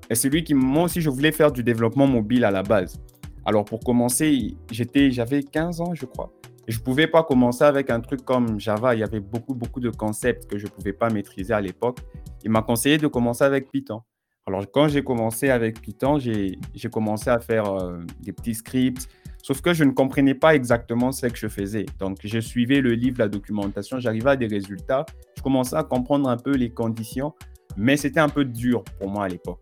Et 0.08 0.14
c'est 0.14 0.28
lui 0.28 0.44
qui, 0.44 0.54
moi 0.54 0.84
aussi, 0.84 1.00
je 1.00 1.10
voulais 1.10 1.32
faire 1.32 1.50
du 1.50 1.62
développement 1.62 2.06
mobile 2.06 2.44
à 2.44 2.50
la 2.50 2.62
base. 2.62 3.00
Alors, 3.44 3.64
pour 3.64 3.80
commencer, 3.80 4.56
j'avais 4.70 5.42
15 5.42 5.80
ans, 5.80 5.94
je 5.94 6.06
crois. 6.06 6.32
Je 6.68 6.78
ne 6.78 6.82
pouvais 6.82 7.08
pas 7.08 7.24
commencer 7.24 7.64
avec 7.64 7.90
un 7.90 8.00
truc 8.00 8.24
comme 8.24 8.60
Java. 8.60 8.94
Il 8.94 9.00
y 9.00 9.02
avait 9.02 9.20
beaucoup, 9.20 9.54
beaucoup 9.54 9.80
de 9.80 9.90
concepts 9.90 10.46
que 10.48 10.58
je 10.58 10.66
ne 10.66 10.70
pouvais 10.70 10.92
pas 10.92 11.10
maîtriser 11.10 11.52
à 11.52 11.60
l'époque. 11.60 11.98
Il 12.44 12.50
m'a 12.50 12.62
conseillé 12.62 12.98
de 12.98 13.08
commencer 13.08 13.44
avec 13.44 13.70
Python. 13.70 14.02
Alors, 14.46 14.64
quand 14.72 14.88
j'ai 14.88 15.02
commencé 15.02 15.50
avec 15.50 15.80
Python, 15.80 16.18
j'ai 16.18 16.58
commencé 16.90 17.30
à 17.30 17.40
faire 17.40 17.72
euh, 17.72 17.98
des 18.20 18.32
petits 18.32 18.54
scripts, 18.54 19.08
Sauf 19.42 19.60
que 19.60 19.74
je 19.74 19.82
ne 19.82 19.90
comprenais 19.90 20.34
pas 20.36 20.54
exactement 20.54 21.10
ce 21.10 21.26
que 21.26 21.36
je 21.36 21.48
faisais. 21.48 21.84
Donc, 21.98 22.18
je 22.22 22.38
suivais 22.38 22.80
le 22.80 22.92
livre, 22.92 23.16
la 23.18 23.28
documentation, 23.28 23.98
j'arrivais 23.98 24.30
à 24.30 24.36
des 24.36 24.46
résultats. 24.46 25.04
Je 25.36 25.42
commençais 25.42 25.74
à 25.74 25.82
comprendre 25.82 26.28
un 26.28 26.36
peu 26.36 26.52
les 26.52 26.70
conditions, 26.70 27.34
mais 27.76 27.96
c'était 27.96 28.20
un 28.20 28.28
peu 28.28 28.44
dur 28.44 28.84
pour 29.00 29.10
moi 29.10 29.24
à 29.24 29.28
l'époque. 29.28 29.60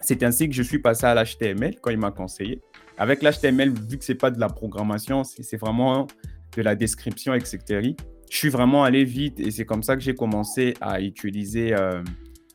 C'est 0.00 0.24
ainsi 0.24 0.48
que 0.48 0.54
je 0.54 0.62
suis 0.64 0.80
passé 0.80 1.06
à 1.06 1.14
l'HTML 1.14 1.76
quand 1.80 1.90
il 1.90 1.98
m'a 1.98 2.10
conseillé. 2.10 2.60
Avec 2.98 3.22
l'HTML, 3.22 3.72
vu 3.88 3.98
que 3.98 4.04
ce 4.04 4.12
n'est 4.12 4.18
pas 4.18 4.30
de 4.30 4.38
la 4.38 4.48
programmation, 4.48 5.24
c'est 5.24 5.56
vraiment 5.56 6.06
de 6.56 6.62
la 6.62 6.74
description, 6.74 7.34
etc. 7.34 7.94
Je 8.30 8.36
suis 8.36 8.48
vraiment 8.48 8.84
allé 8.84 9.04
vite 9.04 9.40
et 9.40 9.50
c'est 9.50 9.64
comme 9.64 9.82
ça 9.82 9.96
que 9.96 10.02
j'ai 10.02 10.14
commencé 10.14 10.74
à 10.80 11.00
utiliser 11.00 11.74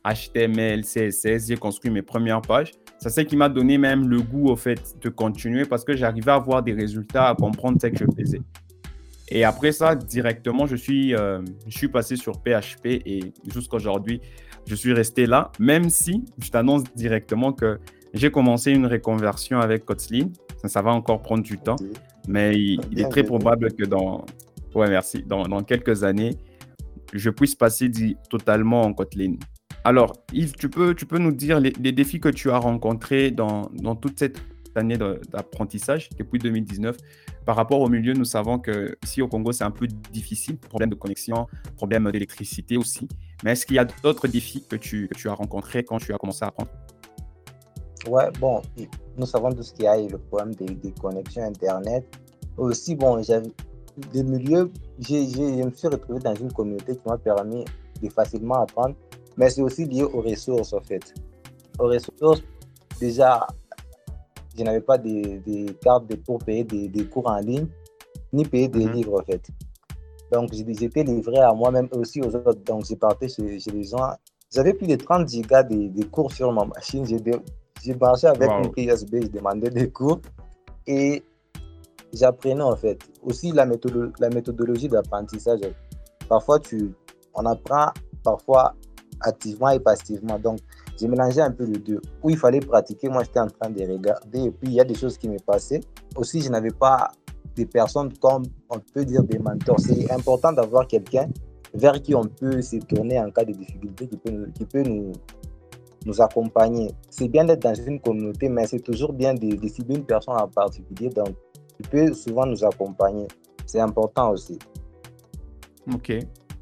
HTML, 0.04 0.80
euh, 0.80 0.82
CSS. 0.82 1.48
J'ai 1.48 1.56
construit 1.56 1.90
mes 1.90 2.02
premières 2.02 2.42
pages. 2.42 2.72
C'est 2.98 3.10
ce 3.10 3.20
qui 3.20 3.36
m'a 3.36 3.48
donné 3.48 3.78
même 3.78 4.08
le 4.08 4.20
goût 4.20 4.48
au 4.48 4.56
fait 4.56 4.96
de 5.00 5.08
continuer 5.08 5.64
parce 5.64 5.84
que 5.84 5.94
j'arrivais 5.94 6.32
à 6.32 6.34
avoir 6.34 6.62
des 6.62 6.72
résultats, 6.72 7.28
à 7.28 7.34
comprendre 7.34 7.78
ce 7.80 7.86
que 7.86 7.98
je 7.98 8.04
faisais. 8.16 8.40
Et 9.30 9.44
après 9.44 9.72
ça, 9.72 9.94
directement, 9.94 10.66
je 10.66 10.74
suis, 10.74 11.14
euh, 11.14 11.40
je 11.66 11.76
suis 11.76 11.88
passé 11.88 12.16
sur 12.16 12.40
PHP 12.42 12.86
et 12.86 13.32
jusqu'à 13.46 13.76
aujourd'hui, 13.76 14.20
je 14.66 14.74
suis 14.74 14.92
resté 14.92 15.26
là, 15.26 15.52
même 15.58 15.90
si 15.90 16.24
je 16.38 16.50
t'annonce 16.50 16.84
directement 16.94 17.52
que 17.52 17.78
j'ai 18.14 18.30
commencé 18.30 18.72
une 18.72 18.86
reconversion 18.86 19.60
avec 19.60 19.84
Kotlin. 19.84 20.30
Ça, 20.62 20.68
ça, 20.68 20.82
va 20.82 20.92
encore 20.92 21.22
prendre 21.22 21.42
du 21.42 21.58
temps, 21.58 21.76
mais 22.26 22.54
il, 22.56 22.80
est 22.98 23.08
très 23.08 23.22
probable 23.22 23.72
que 23.72 23.84
dans, 23.84 24.24
ouais, 24.74 24.88
merci, 24.88 25.22
dans, 25.22 25.44
dans 25.44 25.62
quelques 25.62 26.04
années, 26.04 26.36
je 27.12 27.30
puisse 27.30 27.54
passer 27.54 27.90
totalement 28.28 28.82
en 28.82 28.92
Kotlin. 28.92 29.34
Alors, 29.84 30.12
Yves, 30.32 30.52
tu 30.52 30.68
peux, 30.68 30.94
tu 30.94 31.06
peux 31.06 31.18
nous 31.18 31.32
dire 31.32 31.60
les, 31.60 31.70
défis 31.70 32.20
que 32.20 32.28
tu 32.28 32.50
as 32.50 32.58
rencontrés 32.58 33.30
dans, 33.30 33.70
dans 33.72 33.94
toute 33.94 34.18
cette 34.18 34.38
année 34.74 34.96
d'apprentissage 34.96 36.08
depuis 36.18 36.38
2019. 36.38 36.96
Par 37.44 37.56
rapport 37.56 37.80
au 37.80 37.88
milieu, 37.88 38.12
nous 38.12 38.24
savons 38.24 38.58
que 38.58 38.96
ici 39.02 39.22
au 39.22 39.28
Congo, 39.28 39.52
c'est 39.52 39.64
un 39.64 39.70
peu 39.70 39.86
difficile. 40.12 40.58
Problème 40.58 40.90
de 40.90 40.94
connexion, 40.94 41.46
problème 41.76 42.10
d'électricité 42.10 42.76
aussi. 42.76 43.08
Mais 43.44 43.52
est-ce 43.52 43.64
qu'il 43.64 43.76
y 43.76 43.78
a 43.78 43.86
d'autres 44.02 44.28
défis 44.28 44.64
que 44.68 44.76
tu, 44.76 45.08
que 45.08 45.14
tu 45.14 45.28
as 45.28 45.34
rencontrés 45.34 45.84
quand 45.84 45.98
tu 45.98 46.12
as 46.12 46.18
commencé 46.18 46.44
à 46.44 46.48
apprendre? 46.48 46.70
Ouais, 48.06 48.30
bon, 48.40 48.62
nous 49.16 49.26
savons 49.26 49.52
tout 49.52 49.62
ce 49.62 49.72
qu'il 49.72 49.84
y 49.84 49.88
a, 49.88 49.96
le 49.96 50.18
problème 50.18 50.54
des, 50.54 50.92
connexions 50.92 51.42
Internet. 51.42 52.04
Aussi, 52.56 52.94
bon, 52.94 53.22
j'avais 53.22 53.50
des 54.12 54.22
milieux, 54.22 54.70
je 55.00 55.64
me 55.64 55.70
suis 55.70 55.88
retrouvé 55.88 56.20
dans 56.20 56.34
une 56.34 56.52
communauté 56.52 56.96
qui 56.96 57.08
m'a 57.08 57.18
permis 57.18 57.64
de 58.00 58.08
facilement 58.10 58.62
apprendre, 58.62 58.94
mais 59.36 59.50
c'est 59.50 59.62
aussi 59.62 59.84
lié 59.84 60.04
aux 60.04 60.20
ressources, 60.20 60.72
en 60.72 60.80
fait. 60.80 61.14
Aux 61.78 61.86
ressources, 61.86 62.42
déjà, 63.00 63.46
je 64.56 64.62
n'avais 64.62 64.80
pas 64.80 64.98
des, 64.98 65.66
cartes 65.80 66.14
pour 66.24 66.38
payer 66.38 66.64
des, 66.64 67.04
cours 67.06 67.28
en 67.28 67.38
ligne, 67.38 67.66
ni 68.32 68.44
payer 68.44 68.68
des 68.68 68.86
mhm. 68.86 68.92
livres, 68.92 69.20
en 69.20 69.24
fait. 69.24 69.42
Donc, 70.32 70.52
j'étais 70.52 71.02
livré 71.04 71.38
à 71.38 71.52
moi-même 71.52 71.88
aussi 71.92 72.20
aux 72.20 72.34
autres. 72.34 72.62
Donc, 72.64 72.84
j'ai 72.84 72.96
parti 72.96 73.28
chez, 73.28 73.58
les 73.72 73.84
gens. 73.84 74.12
J'avais 74.52 74.74
plus 74.74 74.86
de 74.86 74.96
30 74.96 75.28
gigas 75.28 75.62
de, 75.62 76.04
cours 76.04 76.32
sur 76.32 76.52
ma 76.52 76.64
machine. 76.64 77.06
J'ai 77.06 77.18
marché 78.00 78.26
avec 78.26 78.50
une 78.50 78.70
clé 78.70 78.84
USB, 78.84 79.16
je 79.22 79.28
demandais 79.28 79.70
des 79.70 79.90
cours 79.90 80.20
et 80.86 81.22
j'apprenais 82.12 82.62
en 82.62 82.76
fait. 82.76 82.98
Aussi 83.22 83.52
la, 83.52 83.66
la 84.20 84.28
méthodologie 84.30 84.88
d'apprentissage. 84.88 85.60
Parfois, 86.28 86.58
tu, 86.58 86.94
on 87.34 87.44
apprend 87.46 87.92
parfois 88.22 88.74
activement 89.20 89.70
et 89.70 89.80
passivement. 89.80 90.38
Donc, 90.38 90.58
j'ai 90.98 91.08
mélangé 91.08 91.40
un 91.40 91.50
peu 91.50 91.64
les 91.64 91.78
deux. 91.78 92.00
Où 92.22 92.30
il 92.30 92.36
fallait 92.36 92.60
pratiquer, 92.60 93.08
moi 93.08 93.22
j'étais 93.24 93.40
en 93.40 93.46
train 93.48 93.70
de 93.70 93.80
regarder 93.82 94.44
et 94.44 94.50
puis 94.50 94.68
il 94.70 94.74
y 94.74 94.80
a 94.80 94.84
des 94.84 94.94
choses 94.94 95.16
qui 95.16 95.28
me 95.28 95.38
passaient. 95.38 95.80
Aussi, 96.16 96.42
je 96.42 96.50
n'avais 96.50 96.70
pas 96.70 97.12
des 97.54 97.66
personnes 97.66 98.12
comme 98.18 98.44
on 98.70 98.78
peut 98.78 99.04
dire 99.04 99.22
des 99.22 99.38
mentors. 99.38 99.80
C'est 99.80 100.10
important 100.10 100.52
d'avoir 100.52 100.86
quelqu'un 100.86 101.28
vers 101.74 102.00
qui 102.00 102.14
on 102.14 102.24
peut 102.24 102.62
se 102.62 102.76
tourner 102.76 103.20
en 103.20 103.30
cas 103.30 103.44
de 103.44 103.52
difficulté, 103.52 104.08
qui 104.08 104.16
peut, 104.16 104.46
qui 104.54 104.64
peut 104.64 104.82
nous, 104.82 105.12
nous 106.08 106.20
accompagner. 106.22 106.90
C'est 107.10 107.28
bien 107.28 107.44
d'être 107.44 107.62
dans 107.62 107.74
une 107.74 108.00
communauté, 108.00 108.48
mais 108.48 108.66
c'est 108.66 108.80
toujours 108.80 109.12
bien 109.12 109.34
de, 109.34 109.54
de, 109.54 109.68
cibler 109.68 109.96
une 109.96 110.06
personne 110.06 110.34
en 110.34 110.48
particulier. 110.48 111.10
Donc, 111.10 111.36
tu 111.76 111.88
peux 111.90 112.12
souvent 112.14 112.46
nous 112.46 112.64
accompagner. 112.64 113.28
C'est 113.66 113.80
important 113.80 114.32
aussi. 114.32 114.58
Ok, 115.92 116.12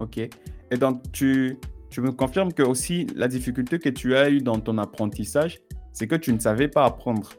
ok. 0.00 0.18
Et 0.18 0.76
donc, 0.76 1.00
tu, 1.12 1.58
tu 1.88 2.00
me 2.00 2.10
confirmes 2.12 2.52
que 2.52 2.62
aussi 2.62 3.06
la 3.14 3.28
difficulté 3.28 3.78
que 3.78 3.88
tu 3.88 4.16
as 4.16 4.28
eue 4.28 4.40
dans 4.40 4.58
ton 4.58 4.76
apprentissage, 4.78 5.60
c'est 5.92 6.08
que 6.08 6.16
tu 6.16 6.32
ne 6.32 6.40
savais 6.40 6.68
pas 6.68 6.84
apprendre. 6.84 7.30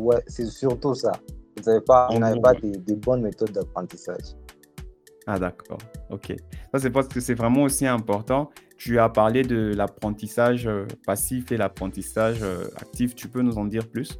Ouais, 0.00 0.22
c'est 0.26 0.46
surtout 0.46 0.94
ça. 0.94 1.12
Je 1.58 1.70
n'avais 1.70 1.80
pas, 1.82 2.08
pas 2.42 2.54
de, 2.54 2.78
de 2.78 2.94
bonnes 2.94 3.22
méthodes 3.22 3.52
d'apprentissage. 3.52 4.34
Ah 5.26 5.38
d'accord, 5.38 5.78
ok. 6.10 6.36
Ça 6.72 6.78
c'est 6.78 6.90
parce 6.90 7.08
que 7.08 7.20
c'est 7.20 7.34
vraiment 7.34 7.62
aussi 7.62 7.86
important. 7.86 8.50
Tu 8.76 8.98
as 8.98 9.08
parlé 9.08 9.42
de 9.42 9.72
l'apprentissage 9.74 10.66
euh, 10.66 10.86
passif 11.06 11.50
et 11.50 11.56
l'apprentissage 11.56 12.40
euh, 12.42 12.68
actif. 12.76 13.14
Tu 13.14 13.28
peux 13.28 13.40
nous 13.40 13.56
en 13.58 13.64
dire 13.64 13.88
plus? 13.88 14.18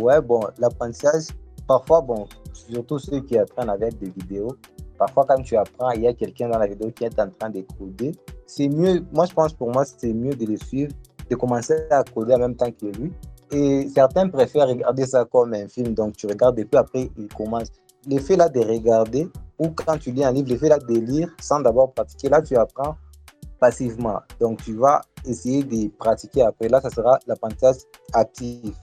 Ouais, 0.00 0.20
bon, 0.20 0.40
l'apprentissage, 0.58 1.28
parfois, 1.66 2.00
bon, 2.00 2.26
surtout 2.52 2.98
ceux 2.98 3.20
qui 3.20 3.38
apprennent 3.38 3.70
avec 3.70 3.98
des 3.98 4.10
vidéos, 4.10 4.56
parfois 4.98 5.24
quand 5.26 5.42
tu 5.42 5.56
apprends, 5.56 5.90
il 5.90 6.02
y 6.02 6.06
a 6.06 6.12
quelqu'un 6.12 6.48
dans 6.48 6.58
la 6.58 6.66
vidéo 6.66 6.90
qui 6.90 7.04
est 7.04 7.18
en 7.18 7.28
train 7.30 7.50
de 7.50 7.64
coder. 7.78 8.12
C'est 8.46 8.68
mieux, 8.68 9.04
moi 9.12 9.26
je 9.26 9.32
pense 9.32 9.52
pour 9.52 9.70
moi, 9.72 9.84
c'est 9.84 10.12
mieux 10.12 10.34
de 10.34 10.46
le 10.46 10.56
suivre, 10.56 10.92
de 11.30 11.34
commencer 11.36 11.74
à 11.90 12.02
coder 12.04 12.34
en 12.34 12.38
même 12.38 12.56
temps 12.56 12.70
que 12.70 12.86
lui. 12.86 13.12
Et 13.50 13.88
certains 13.88 14.28
préfèrent 14.28 14.68
regarder 14.68 15.06
ça 15.06 15.24
comme 15.24 15.54
un 15.54 15.68
film, 15.68 15.94
donc 15.94 16.16
tu 16.16 16.26
regardes 16.26 16.58
et 16.58 16.64
puis 16.64 16.78
après, 16.78 17.10
il 17.16 17.28
commence. 17.28 17.68
L'effet 18.06 18.36
là 18.36 18.48
de 18.48 18.60
regarder, 18.60 19.28
ou 19.58 19.68
quand 19.70 19.96
tu 19.98 20.10
lis 20.10 20.24
un 20.24 20.32
livre, 20.32 20.48
l'effet 20.48 20.68
là 20.68 20.78
de 20.78 20.94
lire 20.94 21.28
sans 21.40 21.60
d'abord 21.60 21.92
pratiquer, 21.92 22.28
là 22.28 22.42
tu 22.42 22.56
apprends 22.56 22.96
passivement. 23.62 24.20
Donc 24.40 24.60
tu 24.64 24.74
vas 24.74 25.02
essayer 25.24 25.62
de 25.62 25.88
pratiquer 25.96 26.42
après. 26.42 26.68
Là, 26.68 26.80
ça 26.80 26.90
sera 26.90 27.20
l'apprentissage 27.28 27.76
actif. 28.12 28.74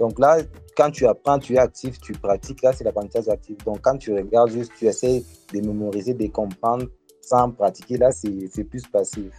Donc 0.00 0.18
là, 0.18 0.38
quand 0.76 0.90
tu 0.90 1.06
apprends, 1.06 1.38
tu 1.38 1.54
es 1.54 1.58
actif, 1.58 2.00
tu 2.00 2.12
pratiques, 2.14 2.62
là 2.62 2.72
c'est 2.72 2.82
l'apprentissage 2.82 3.28
actif. 3.28 3.56
Donc 3.64 3.78
quand 3.82 3.96
tu 3.96 4.12
regardes 4.12 4.50
juste, 4.50 4.72
tu 4.76 4.86
essaies 4.86 5.22
de 5.54 5.60
mémoriser, 5.60 6.14
de 6.14 6.26
comprendre 6.26 6.86
sans 7.20 7.50
pratiquer, 7.52 7.96
là 7.96 8.10
c'est 8.10 8.64
plus 8.64 8.84
passif. 8.88 9.32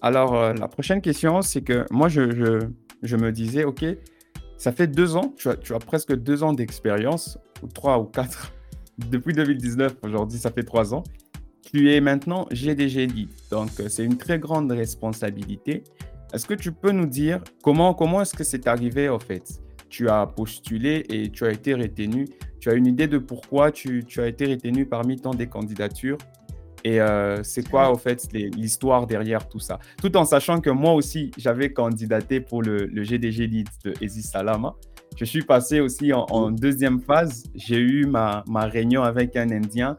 Alors 0.00 0.34
euh, 0.34 0.54
la 0.54 0.68
prochaine 0.68 1.02
question, 1.02 1.42
c'est 1.42 1.62
que 1.62 1.84
moi 1.90 2.08
je, 2.08 2.30
je, 2.30 2.68
je, 3.02 3.16
me 3.16 3.32
disais, 3.32 3.64
ok, 3.64 3.84
ça 4.56 4.72
fait 4.72 4.86
deux 4.86 5.16
ans, 5.16 5.34
tu 5.36 5.50
as, 5.50 5.56
tu 5.56 5.74
as 5.74 5.78
presque 5.78 6.14
deux 6.14 6.42
ans 6.42 6.54
d'expérience, 6.54 7.38
ou 7.62 7.68
trois 7.68 7.98
ou 7.98 8.04
quatre 8.04 8.52
depuis 8.98 9.34
2019, 9.34 9.96
aujourd'hui 10.02 10.38
ça 10.38 10.50
fait 10.50 10.62
trois 10.62 10.94
ans. 10.94 11.04
Tu 11.72 11.92
es 11.92 12.00
maintenant 12.00 12.46
GDG 12.52 13.08
Lead, 13.08 13.28
donc 13.50 13.70
euh, 13.80 13.88
c'est 13.88 14.04
une 14.04 14.16
très 14.16 14.38
grande 14.38 14.70
responsabilité. 14.70 15.82
Est-ce 16.32 16.46
que 16.46 16.54
tu 16.54 16.70
peux 16.70 16.92
nous 16.92 17.06
dire 17.06 17.42
comment, 17.60 17.92
comment 17.92 18.22
est-ce 18.22 18.34
que 18.36 18.44
c'est 18.44 18.68
arrivé 18.68 19.08
en 19.08 19.18
fait? 19.18 19.60
Tu 19.88 20.08
as 20.08 20.26
postulé 20.26 21.04
et 21.10 21.28
tu 21.30 21.44
as 21.44 21.50
été 21.50 21.74
retenu. 21.74 22.28
Tu 22.60 22.70
as 22.70 22.74
une 22.74 22.86
idée 22.86 23.08
de 23.08 23.18
pourquoi 23.18 23.72
tu, 23.72 24.04
tu 24.06 24.20
as 24.20 24.28
été 24.28 24.46
retenu 24.46 24.86
parmi 24.86 25.16
tant 25.16 25.34
des 25.34 25.48
candidatures? 25.48 26.18
Et 26.84 27.00
euh, 27.00 27.42
c'est 27.42 27.68
quoi, 27.68 27.90
en 27.90 27.96
fait, 27.96 28.28
l'histoire 28.32 29.08
derrière 29.08 29.48
tout 29.48 29.58
ça? 29.58 29.80
Tout 30.00 30.16
en 30.16 30.24
sachant 30.24 30.60
que 30.60 30.70
moi 30.70 30.92
aussi, 30.92 31.32
j'avais 31.36 31.72
candidaté 31.72 32.40
pour 32.40 32.62
le, 32.62 32.86
le 32.86 33.02
GDG 33.02 33.48
Lead 33.48 33.68
de 33.84 33.92
Ezi 34.00 34.22
Salama. 34.22 34.76
Je 35.16 35.24
suis 35.24 35.42
passé 35.42 35.80
aussi 35.80 36.12
en, 36.12 36.52
deuxième 36.52 37.00
phase. 37.00 37.42
J'ai 37.56 37.80
eu 37.80 38.06
ma, 38.06 38.44
ma, 38.46 38.66
réunion 38.66 39.02
avec 39.02 39.34
un 39.34 39.50
Indien. 39.50 39.96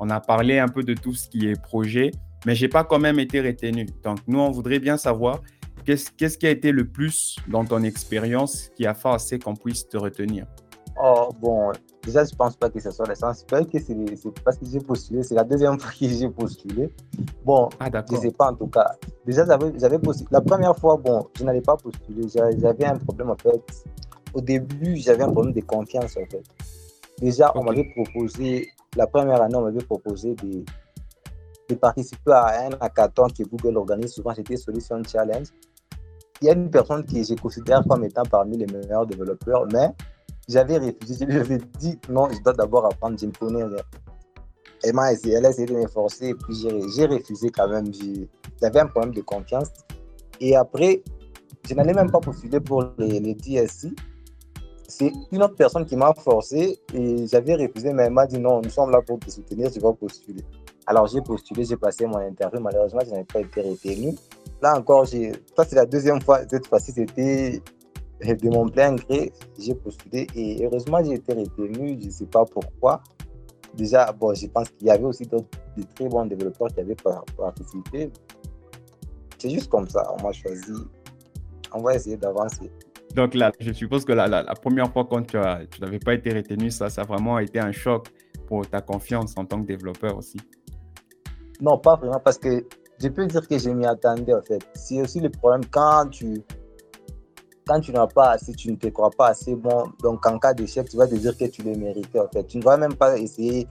On 0.00 0.10
a 0.10 0.20
parlé 0.20 0.58
un 0.58 0.68
peu 0.68 0.82
de 0.82 0.94
tout 0.94 1.14
ce 1.14 1.28
qui 1.28 1.48
est 1.48 1.60
projet, 1.60 2.10
mais 2.46 2.54
je 2.54 2.64
n'ai 2.64 2.68
pas 2.68 2.84
quand 2.84 2.98
même 2.98 3.18
été 3.18 3.40
retenu. 3.40 3.86
Donc, 4.02 4.18
nous, 4.26 4.40
on 4.40 4.50
voudrait 4.50 4.78
bien 4.78 4.96
savoir 4.96 5.40
qu'est-ce 5.84 6.10
qu'est-ce 6.10 6.38
qui 6.38 6.46
a 6.46 6.50
été 6.50 6.72
le 6.72 6.86
plus 6.86 7.36
dans 7.48 7.64
ton 7.64 7.82
expérience 7.82 8.70
qui 8.76 8.86
a 8.86 8.94
fait 8.94 9.10
assez 9.10 9.38
qu'on 9.38 9.54
puisse 9.54 9.86
te 9.88 9.96
retenir? 9.96 10.46
Oh, 11.02 11.28
bon, 11.40 11.70
déjà, 12.02 12.24
je 12.24 12.32
ne 12.32 12.36
pense 12.36 12.56
pas 12.56 12.68
que 12.68 12.80
ce 12.80 12.90
soit 12.90 13.06
l'essentiel. 13.06 13.66
que 13.66 13.78
c'est 13.78 13.96
parce 14.44 14.58
que 14.58 14.66
j'ai 14.66 14.80
postulé. 14.80 15.22
C'est 15.22 15.34
la 15.34 15.44
deuxième 15.44 15.78
fois 15.80 15.90
que 15.90 16.08
j'ai 16.08 16.28
postulé. 16.28 16.90
Bon, 17.44 17.68
ah, 17.78 17.88
je 18.08 18.16
ne 18.16 18.20
sais 18.20 18.32
pas 18.32 18.50
en 18.50 18.54
tout 18.54 18.66
cas. 18.66 18.96
Déjà, 19.24 19.44
j'avais 19.78 19.98
postulé. 19.98 20.28
La 20.32 20.40
première 20.40 20.76
fois, 20.76 20.96
bon, 20.96 21.28
je 21.38 21.44
n'allais 21.44 21.62
pas 21.62 21.76
postuler. 21.76 22.26
J'avais 22.28 22.86
un 22.86 22.96
problème 22.96 23.30
en 23.30 23.36
fait 23.36 23.84
au 24.34 24.40
début, 24.40 24.96
j'avais 24.96 25.22
un 25.22 25.30
problème 25.30 25.54
de 25.54 25.60
confiance 25.60 26.16
en 26.16 26.26
fait. 26.30 26.42
Déjà, 27.20 27.52
on 27.54 27.64
m'avait 27.64 27.90
proposé, 27.94 28.68
la 28.96 29.06
première 29.06 29.40
année, 29.42 29.56
on 29.56 29.62
m'avait 29.62 29.84
proposé 29.84 30.34
de, 30.34 30.64
de, 31.68 31.74
participer 31.74 32.32
à 32.32 32.66
un 32.66 32.70
hackathon 32.80 33.28
que 33.28 33.44
Google 33.44 33.76
organise 33.76 34.12
souvent, 34.12 34.34
c'était 34.34 34.56
Solution 34.56 35.02
Challenge. 35.04 35.46
Il 36.40 36.46
y 36.46 36.50
a 36.50 36.54
une 36.54 36.70
personne 36.70 37.04
que 37.04 37.22
je 37.22 37.34
considère 37.34 37.84
comme 37.88 38.04
étant 38.04 38.22
parmi 38.24 38.56
les 38.56 38.66
meilleurs 38.66 39.06
développeurs, 39.06 39.66
mais 39.72 39.90
j'avais 40.48 40.78
refusé. 40.78 41.26
Je 41.28 41.38
lui 41.38 41.54
ai 41.54 41.58
dit 41.78 41.98
non, 42.08 42.28
je 42.30 42.40
dois 42.42 42.54
d'abord 42.54 42.86
apprendre, 42.86 43.18
je 43.18 43.26
ne 43.26 43.32
connais 43.32 43.64
rien. 43.64 43.76
Elle 44.82 44.94
m'a 44.94 45.12
essayé, 45.12 45.34
elle 45.34 45.46
a 45.46 45.50
essayé 45.50 45.66
de 45.66 45.74
me 45.74 45.86
forcer, 45.86 46.28
et 46.28 46.34
puis 46.34 46.54
j'ai 46.56 47.06
refusé 47.06 47.50
quand 47.50 47.68
même. 47.68 47.92
J'avais 48.60 48.80
un 48.80 48.86
problème 48.86 49.14
de 49.14 49.20
confiance. 49.20 49.68
Et 50.40 50.56
après, 50.56 51.02
je 51.68 51.74
n'allais 51.74 51.92
même 51.92 52.10
pas 52.10 52.20
postuler 52.20 52.60
pour 52.60 52.84
les, 52.96 53.20
les 53.20 53.36
c'est 54.90 55.12
une 55.32 55.42
autre 55.42 55.54
personne 55.54 55.86
qui 55.86 55.96
m'a 55.96 56.12
forcé 56.12 56.78
et 56.92 57.26
j'avais 57.26 57.54
refusé, 57.54 57.92
mais 57.92 58.04
elle 58.04 58.12
m'a 58.12 58.26
dit 58.26 58.38
non, 58.38 58.60
nous 58.60 58.70
sommes 58.70 58.90
là 58.90 59.00
pour 59.00 59.18
te 59.18 59.30
soutenir, 59.30 59.70
tu 59.70 59.80
vas 59.80 59.92
postuler. 59.92 60.44
Alors 60.86 61.06
j'ai 61.06 61.20
postulé, 61.20 61.64
j'ai 61.64 61.76
passé 61.76 62.06
mon 62.06 62.18
interview, 62.18 62.60
malheureusement, 62.60 63.00
je 63.04 63.10
n'avais 63.10 63.24
pas 63.24 63.40
été 63.40 63.62
retenu. 63.62 64.14
Là 64.60 64.76
encore, 64.76 65.06
ça 65.06 65.64
c'est 65.64 65.76
la 65.76 65.86
deuxième 65.86 66.20
fois, 66.20 66.40
cette 66.48 66.66
fois-ci 66.66 66.92
c'était 66.92 67.62
de 68.20 68.48
mon 68.50 68.68
plein 68.68 68.94
gré, 68.96 69.32
j'ai 69.58 69.74
postulé 69.74 70.26
et 70.34 70.64
heureusement 70.64 71.02
j'ai 71.02 71.14
été 71.14 71.32
retenu, 71.32 71.96
je 72.00 72.06
ne 72.06 72.10
sais 72.10 72.26
pas 72.26 72.44
pourquoi. 72.44 73.02
Déjà, 73.74 74.10
bon, 74.12 74.34
je 74.34 74.48
pense 74.48 74.68
qu'il 74.70 74.88
y 74.88 74.90
avait 74.90 75.04
aussi 75.04 75.24
d'autres 75.26 75.46
très 75.94 76.08
bons 76.08 76.26
développeurs 76.26 76.68
qui 76.68 76.80
avaient 76.80 76.96
participé. 77.36 78.10
C'est 79.38 79.50
juste 79.50 79.70
comme 79.70 79.88
ça, 79.88 80.12
on 80.18 80.22
m'a 80.22 80.32
choisi. 80.32 80.72
On 81.72 81.80
va 81.80 81.94
essayer 81.94 82.16
d'avancer. 82.16 82.68
Donc 83.14 83.34
là, 83.34 83.50
je 83.58 83.72
suppose 83.72 84.04
que 84.04 84.12
la, 84.12 84.42
première 84.54 84.90
fois 84.92 85.04
quand 85.04 85.22
tu, 85.22 85.36
n'avais 85.36 85.98
pas 85.98 86.14
été 86.14 86.32
retenu, 86.32 86.70
ça, 86.70 86.88
ça 86.88 87.02
a 87.02 87.04
vraiment 87.04 87.38
été 87.38 87.58
un 87.58 87.72
choc 87.72 88.08
pour 88.46 88.66
ta 88.68 88.80
confiance 88.80 89.34
en 89.36 89.44
tant 89.44 89.60
que 89.60 89.66
développeur 89.66 90.16
aussi. 90.16 90.38
Non, 91.60 91.78
pas 91.78 91.96
vraiment, 91.96 92.20
parce 92.20 92.38
que 92.38 92.64
je 93.02 93.08
peux 93.08 93.26
dire 93.26 93.46
que 93.46 93.58
je 93.58 93.70
m'y 93.70 93.86
attendais 93.86 94.34
en 94.34 94.42
fait. 94.42 94.60
C'est 94.74 95.00
aussi 95.00 95.20
le 95.20 95.30
problème 95.30 95.62
quand 95.70 96.08
tu 96.10 96.42
quand 97.66 97.80
tu 97.80 97.92
n'as 97.92 98.06
pas 98.06 98.32
assez, 98.32 98.52
tu 98.52 98.72
ne 98.72 98.76
te 98.76 98.88
crois 98.88 99.10
pas 99.10 99.28
assez 99.28 99.54
bon, 99.54 99.84
donc 100.02 100.26
en 100.26 100.38
cas 100.38 100.52
d'échec, 100.52 100.88
tu 100.88 100.96
vas 100.96 101.06
te 101.06 101.14
dire 101.14 101.36
que 101.36 101.44
tu 101.44 101.62
le 101.62 101.76
méritais 101.76 102.18
en 102.18 102.26
fait. 102.28 102.44
Tu 102.44 102.58
ne 102.58 102.64
vas 102.64 102.76
même 102.76 102.94
pas 102.94 103.16
essayer 103.16 103.68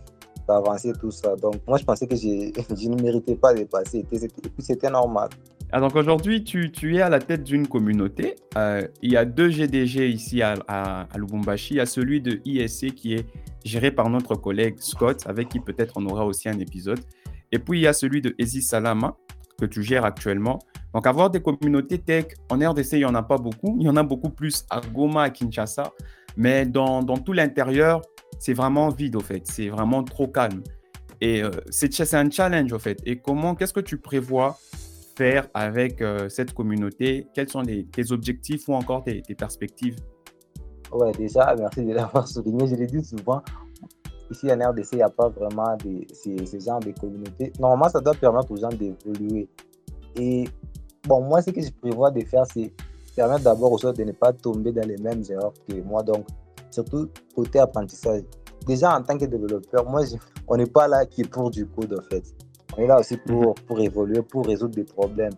d'avancer 0.48 0.94
tout 0.94 1.12
ça. 1.12 1.36
Donc 1.36 1.56
moi, 1.68 1.78
je 1.78 1.84
pensais 1.84 2.08
que 2.08 2.16
je, 2.16 2.52
je 2.76 2.90
ne 2.90 3.02
méritais 3.02 3.36
pas 3.36 3.54
de 3.54 3.64
passer. 3.66 4.00
Et 4.00 4.04
puis 4.04 4.20
c'était 4.60 4.90
normal. 4.90 5.30
Alors 5.72 5.92
ah, 5.94 6.00
aujourd'hui, 6.00 6.44
tu, 6.44 6.72
tu, 6.72 6.96
es 6.96 7.02
à 7.02 7.10
la 7.10 7.20
tête 7.20 7.44
d'une 7.44 7.68
communauté. 7.68 8.36
Euh, 8.58 8.88
il 9.04 9.12
y 9.12 9.18
a 9.18 9.24
deux 9.24 9.50
GDG 9.50 10.10
ici 10.10 10.42
à, 10.42 11.08
Lubumbashi. 11.16 11.76
Il 11.76 11.78
y 11.78 11.80
a 11.80 11.86
celui 11.86 12.22
de 12.22 12.42
ISC 12.44 12.96
qui 12.96 13.14
est 13.14 13.28
géré 13.64 13.92
par 13.92 14.10
notre 14.10 14.34
collègue 14.34 14.78
Scott, 14.80 15.26
avec 15.28 15.50
qui 15.50 15.60
peut-être 15.60 15.94
on 15.98 16.06
aura 16.08 16.26
aussi 16.26 16.50
un 16.50 16.58
épisode. 16.58 17.00
Et 17.52 17.60
puis 17.60 17.80
il 17.80 17.82
y 17.84 17.88
a 17.88 17.94
celui 17.94 18.22
de 18.22 18.34
Ezi 18.40 18.64
Salama 18.64 19.16
que 19.60 19.66
tu 19.66 19.84
gères 19.84 20.06
actuellement. 20.06 20.58
Donc 20.96 21.06
avoir 21.06 21.30
des 21.30 21.42
communautés 21.42 22.00
tech 22.00 22.26
en 22.50 22.58
RDC, 22.58 22.94
il 22.94 23.00
n'y 23.00 23.06
en 23.06 23.16
a 23.16 23.24
pas 23.24 23.38
beaucoup. 23.38 23.78
Il 23.80 23.86
y 23.86 23.90
en 23.90 23.96
a 23.96 24.04
beaucoup 24.04 24.30
plus 24.32 24.66
à 24.72 24.82
Goma, 24.82 25.24
à 25.24 25.30
Kinshasa. 25.30 25.92
Mais 26.36 26.66
dans, 26.66 27.04
dans 27.04 27.18
tout 27.18 27.34
l'intérieur, 27.34 28.02
c'est 28.40 28.54
vraiment 28.54 28.90
vide 28.90 29.16
au 29.16 29.22
fait. 29.22 29.46
C'est 29.46 29.70
vraiment 29.70 30.04
trop 30.04 30.28
calme. 30.28 30.64
Et 31.22 31.44
euh, 31.44 31.52
c'est 31.70 32.14
un 32.16 32.30
challenge 32.32 32.74
au 32.74 32.80
fait. 32.80 33.00
Et 33.06 33.18
comment, 33.20 33.54
qu'est-ce 33.54 33.74
que 33.74 33.82
tu 33.82 33.98
prévois 33.98 34.58
avec 35.54 36.02
euh, 36.02 36.30
cette 36.30 36.54
communauté? 36.54 37.28
Quels 37.34 37.50
sont 37.50 37.62
les, 37.62 37.86
tes 37.86 38.12
objectifs 38.12 38.68
ou 38.68 38.74
encore 38.74 39.04
tes, 39.04 39.22
perspectives? 39.38 39.96
Ouais, 40.92 41.12
déjà, 41.12 41.56
merci 41.60 41.86
de 41.86 41.94
l'avoir 41.94 42.28
souligné. 42.28 42.68
Je 42.68 42.76
l'ai 42.76 42.88
dit 42.88 43.04
souvent, 43.04 43.42
ici 44.32 44.52
en 44.52 44.70
RDC, 44.70 44.94
il 44.94 44.96
n'y 44.98 45.02
a 45.02 45.10
pas 45.10 45.30
vraiment 45.30 45.76
de, 45.78 46.06
ces, 46.14 46.46
ces 46.46 46.60
genres 46.60 46.80
de 46.80 46.92
communautés. 46.92 47.52
Normalement, 47.60 47.90
ça 47.90 48.00
doit 48.00 48.14
permettre 48.14 48.52
aux 48.52 48.58
gens 48.58 48.70
d'évoluer. 48.70 49.48
Et 50.16 50.46
bon, 51.08 51.22
moi, 51.22 51.42
ce 51.42 51.52
que 51.52 51.62
je 51.62 51.72
prévois 51.72 52.12
de 52.12 52.22
faire, 52.22 52.46
c'est 52.54 52.72
permettre 53.16 53.44
d'abord 53.44 53.72
aux 53.72 53.86
autres 53.86 53.98
de 53.98 54.04
ne 54.04 54.12
pas 54.12 54.32
tomber 54.34 54.72
dans 54.72 54.88
les 54.88 54.98
mêmes 54.98 55.24
erreurs 55.30 55.54
que 55.68 55.76
moi. 55.82 56.04
Donc, 56.04 56.26
surtout 56.72 57.10
côté 57.36 57.60
apprentissage. 57.60 58.24
Déjà, 58.66 58.96
en 58.96 59.02
tant 59.02 59.18
que 59.18 59.26
développeur, 59.26 59.90
moi, 59.90 60.02
on 60.48 60.58
n'est 60.58 60.66
pas 60.66 60.88
là 60.88 61.06
qui 61.06 61.22
est 61.22 61.30
pour 61.30 61.50
du 61.50 61.66
code, 61.66 61.94
en 61.94 62.04
fait. 62.10 62.24
On 62.78 62.82
est 62.82 62.88
là 62.88 63.00
aussi 63.00 63.18
pour, 63.18 63.50
mhm. 63.50 63.54
pour 63.68 63.80
évoluer, 63.80 64.22
pour 64.22 64.46
résoudre 64.46 64.76
des 64.76 64.84
problèmes. 64.84 65.34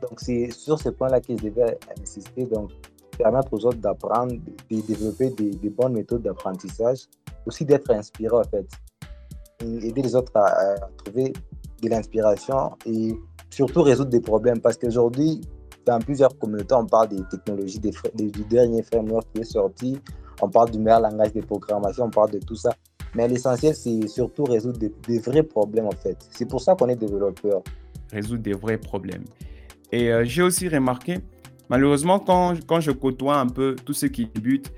Donc, 0.00 0.18
c'est 0.18 0.50
sur 0.50 0.78
ce 0.80 0.88
point-là 0.88 1.20
que 1.20 1.36
je 1.36 1.44
devais 1.44 1.78
insister. 2.00 2.44
Donc, 2.44 2.70
permettre 3.16 3.52
aux 3.52 3.66
autres 3.66 3.78
d'apprendre, 3.78 4.32
de 4.32 4.80
développer 4.80 5.30
des, 5.30 5.70
bonnes 5.70 5.92
méthodes 5.92 6.22
d'apprentissage, 6.22 7.06
aussi 7.46 7.64
d'être 7.64 7.90
inspiré, 7.90 8.36
en 8.36 8.42
fait. 8.44 8.66
aider 9.60 10.02
les 10.02 10.16
autres 10.16 10.32
à, 10.34 10.74
trouver 11.04 11.32
de 11.82 11.88
l'inspiration 11.88 12.72
et 12.86 13.14
surtout 13.50 13.82
résoudre 13.82 14.10
des 14.10 14.20
problèmes. 14.20 14.60
Parce 14.60 14.76
qu'aujourd'hui, 14.76 15.40
dans 15.84 15.98
plusieurs 15.98 16.36
communautés, 16.38 16.74
on 16.74 16.86
parle 16.86 17.08
des 17.08 17.22
technologies, 17.30 17.80
des, 17.80 17.92
du 18.30 18.44
dernier 18.44 18.82
framework 18.82 19.26
qui 19.34 19.42
est 19.42 19.44
sorti, 19.44 20.00
on 20.40 20.48
parle 20.48 20.70
du 20.70 20.78
meilleur 20.78 21.00
langage 21.00 21.32
de 21.32 21.40
programmation, 21.40 22.04
on 22.04 22.10
parle 22.10 22.30
de 22.30 22.38
tout 22.38 22.56
ça. 22.56 22.72
Mais 23.14 23.28
l'essentiel, 23.28 23.74
c'est 23.74 24.08
surtout 24.08 24.44
résoudre 24.44 24.78
des, 24.78 25.18
vrais 25.18 25.42
problèmes, 25.42 25.86
en 25.86 25.92
fait. 25.92 26.16
C'est 26.30 26.48
pour 26.48 26.60
ça 26.60 26.74
qu'on 26.74 26.88
est 26.88 26.96
développeur. 26.96 27.62
Résoudre 28.10 28.42
des 28.42 28.54
vrais 28.54 28.78
problèmes. 28.78 29.24
Et 29.90 30.10
euh, 30.10 30.24
j'ai 30.24 30.42
aussi 30.42 30.68
remarqué, 30.68 31.18
malheureusement, 31.68 32.18
quand, 32.18 32.54
quand, 32.66 32.80
je 32.80 32.90
côtoie 32.90 33.38
un 33.38 33.46
peu 33.46 33.76
tous 33.84 33.92
ceux 33.92 34.08
qui 34.08 34.26
débutent, 34.26 34.72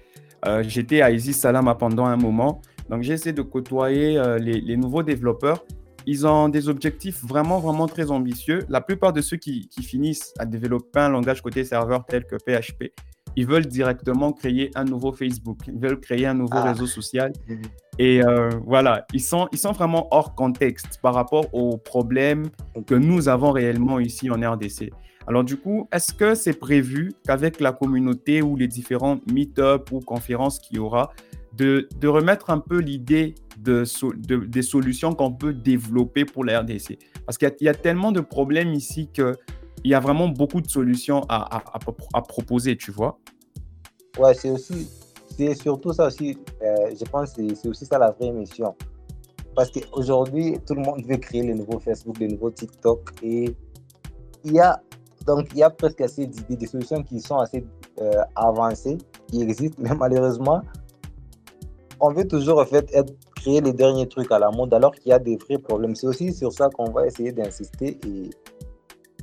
euh, 0.46 0.64
j'étais 0.66 1.00
à 1.00 1.10
Isis 1.10 1.38
Salama 1.38 1.74
pendant 1.76 2.06
un 2.06 2.16
moment. 2.16 2.60
Donc, 2.90 3.02
j'essaie 3.02 3.32
de 3.32 3.42
côtoyer 3.42 4.18
euh, 4.18 4.38
les, 4.38 4.76
nouveaux 4.76 5.02
développeurs. 5.02 5.64
Ils 6.06 6.26
ont 6.26 6.48
des 6.48 6.68
objectifs 6.68 7.24
vraiment, 7.24 7.60
vraiment 7.60 7.86
très 7.86 8.10
ambitieux. 8.10 8.64
La 8.68 8.80
plupart 8.80 9.12
de 9.12 9.22
ceux 9.22 9.38
qui 9.38 9.70
finissent 9.80 10.34
à 10.38 10.44
développer 10.44 11.00
un 11.00 11.08
langage 11.08 11.40
côté 11.40 11.64
serveur 11.64 12.04
tel 12.06 12.26
que 12.26 12.36
PHP, 12.36 12.92
ils 13.36 13.46
veulent 13.46 13.66
directement 13.66 14.32
créer 14.32 14.70
un 14.74 14.84
nouveau 14.84 15.12
Facebook, 15.12 15.58
ils 15.66 15.78
veulent 15.78 16.00
créer 16.00 16.26
un 16.26 16.34
nouveau 16.34 16.52
ah. 16.52 16.72
réseau 16.72 16.86
social. 16.86 17.32
Et 17.98 18.24
euh, 18.24 18.50
voilà, 18.66 19.06
ils 19.12 19.20
sont, 19.20 19.48
ils 19.52 19.58
sont 19.58 19.72
vraiment 19.72 20.08
hors 20.10 20.34
contexte 20.34 20.98
par 21.00 21.14
rapport 21.14 21.52
aux 21.54 21.76
problèmes 21.76 22.48
que 22.86 22.94
nous 22.94 23.28
avons 23.28 23.52
réellement 23.52 24.00
ici 24.00 24.30
en 24.30 24.34
RDC. 24.34 24.90
Alors 25.26 25.44
du 25.44 25.56
coup, 25.56 25.88
est-ce 25.92 26.12
que 26.12 26.34
c'est 26.34 26.58
prévu 26.58 27.12
qu'avec 27.24 27.60
la 27.60 27.72
communauté 27.72 28.42
ou 28.42 28.56
les 28.56 28.68
différents 28.68 29.20
meet-up 29.32 29.90
ou 29.92 30.00
conférences 30.00 30.58
qu'il 30.58 30.76
y 30.76 30.80
aura, 30.80 31.12
de, 31.56 31.88
de, 32.00 32.08
remettre 32.08 32.50
un 32.50 32.58
peu 32.58 32.78
l'idée 32.78 33.36
de, 33.58 33.84
des 34.46 34.62
solutions 34.62 35.14
qu'on 35.14 35.32
peut 35.32 35.52
développer 35.52 36.24
pour 36.24 36.44
la 36.44 36.60
RDC 36.60 36.98
Parce 37.26 37.38
qu'il 37.38 37.52
y, 37.60 37.68
a 37.68 37.74
tellement 37.74 38.10
de 38.10 38.20
problèmes 38.20 38.74
ici 38.74 39.08
que 39.12 39.36
il 39.84 39.90
y 39.90 39.94
a 39.94 40.00
vraiment 40.00 40.28
beaucoup 40.28 40.62
de 40.62 40.68
solutions 40.68 41.22
à, 41.28 41.62
à, 42.14 42.22
proposer, 42.22 42.76
tu 42.76 42.90
vois. 42.90 43.18
Ouais, 44.18 44.32
c'est 44.32 44.50
aussi, 44.50 44.88
c'est 45.36 45.54
surtout 45.54 45.92
ça 45.92 46.06
aussi, 46.06 46.38
euh, 46.62 46.90
je 46.98 47.04
pense 47.04 47.34
que 47.34 47.54
c'est 47.54 47.68
aussi 47.68 47.84
ça 47.84 47.98
la 47.98 48.10
vraie 48.10 48.32
mission. 48.32 48.74
Parce 49.54 49.70
qu'aujourd'hui, 49.70 50.58
tout 50.66 50.74
le 50.74 50.80
monde 50.80 51.04
veut 51.06 51.18
créer 51.18 51.42
le 51.42 51.54
nouveau 51.54 51.78
Facebook, 51.78 52.18
le 52.18 52.28
nouveau 52.28 52.50
TikTok. 52.50 53.10
Et 53.22 53.54
il 54.44 54.52
y 54.52 54.58
a, 54.58 54.80
donc, 55.26 55.48
il 55.52 55.58
y 55.58 55.62
a 55.62 55.70
presque 55.70 56.00
assez 56.00 56.26
d'idées, 56.26 56.56
des 56.56 56.66
solutions 56.66 57.02
qui 57.02 57.20
sont 57.20 57.36
assez 57.36 57.64
euh, 58.00 58.22
avancées, 58.34 58.98
qui 59.28 59.42
existent, 59.42 59.76
mais 59.78 59.94
malheureusement, 59.94 60.62
on 62.00 62.10
veut 62.10 62.26
toujours 62.26 62.58
en 62.58 62.66
fait 62.66 62.90
créer 63.36 63.60
les 63.60 63.72
derniers 63.72 64.08
trucs 64.08 64.32
à 64.32 64.38
la 64.38 64.50
mode 64.50 64.72
alors 64.72 64.92
qu'il 64.92 65.10
y 65.10 65.12
a 65.12 65.18
des 65.18 65.36
vrais 65.36 65.58
problèmes. 65.58 65.94
C'est 65.94 66.06
aussi 66.06 66.32
sur 66.32 66.52
ça 66.52 66.70
qu'on 66.70 66.90
va 66.90 67.06
essayer 67.06 67.32
d'insister 67.32 67.98
et 68.06 68.30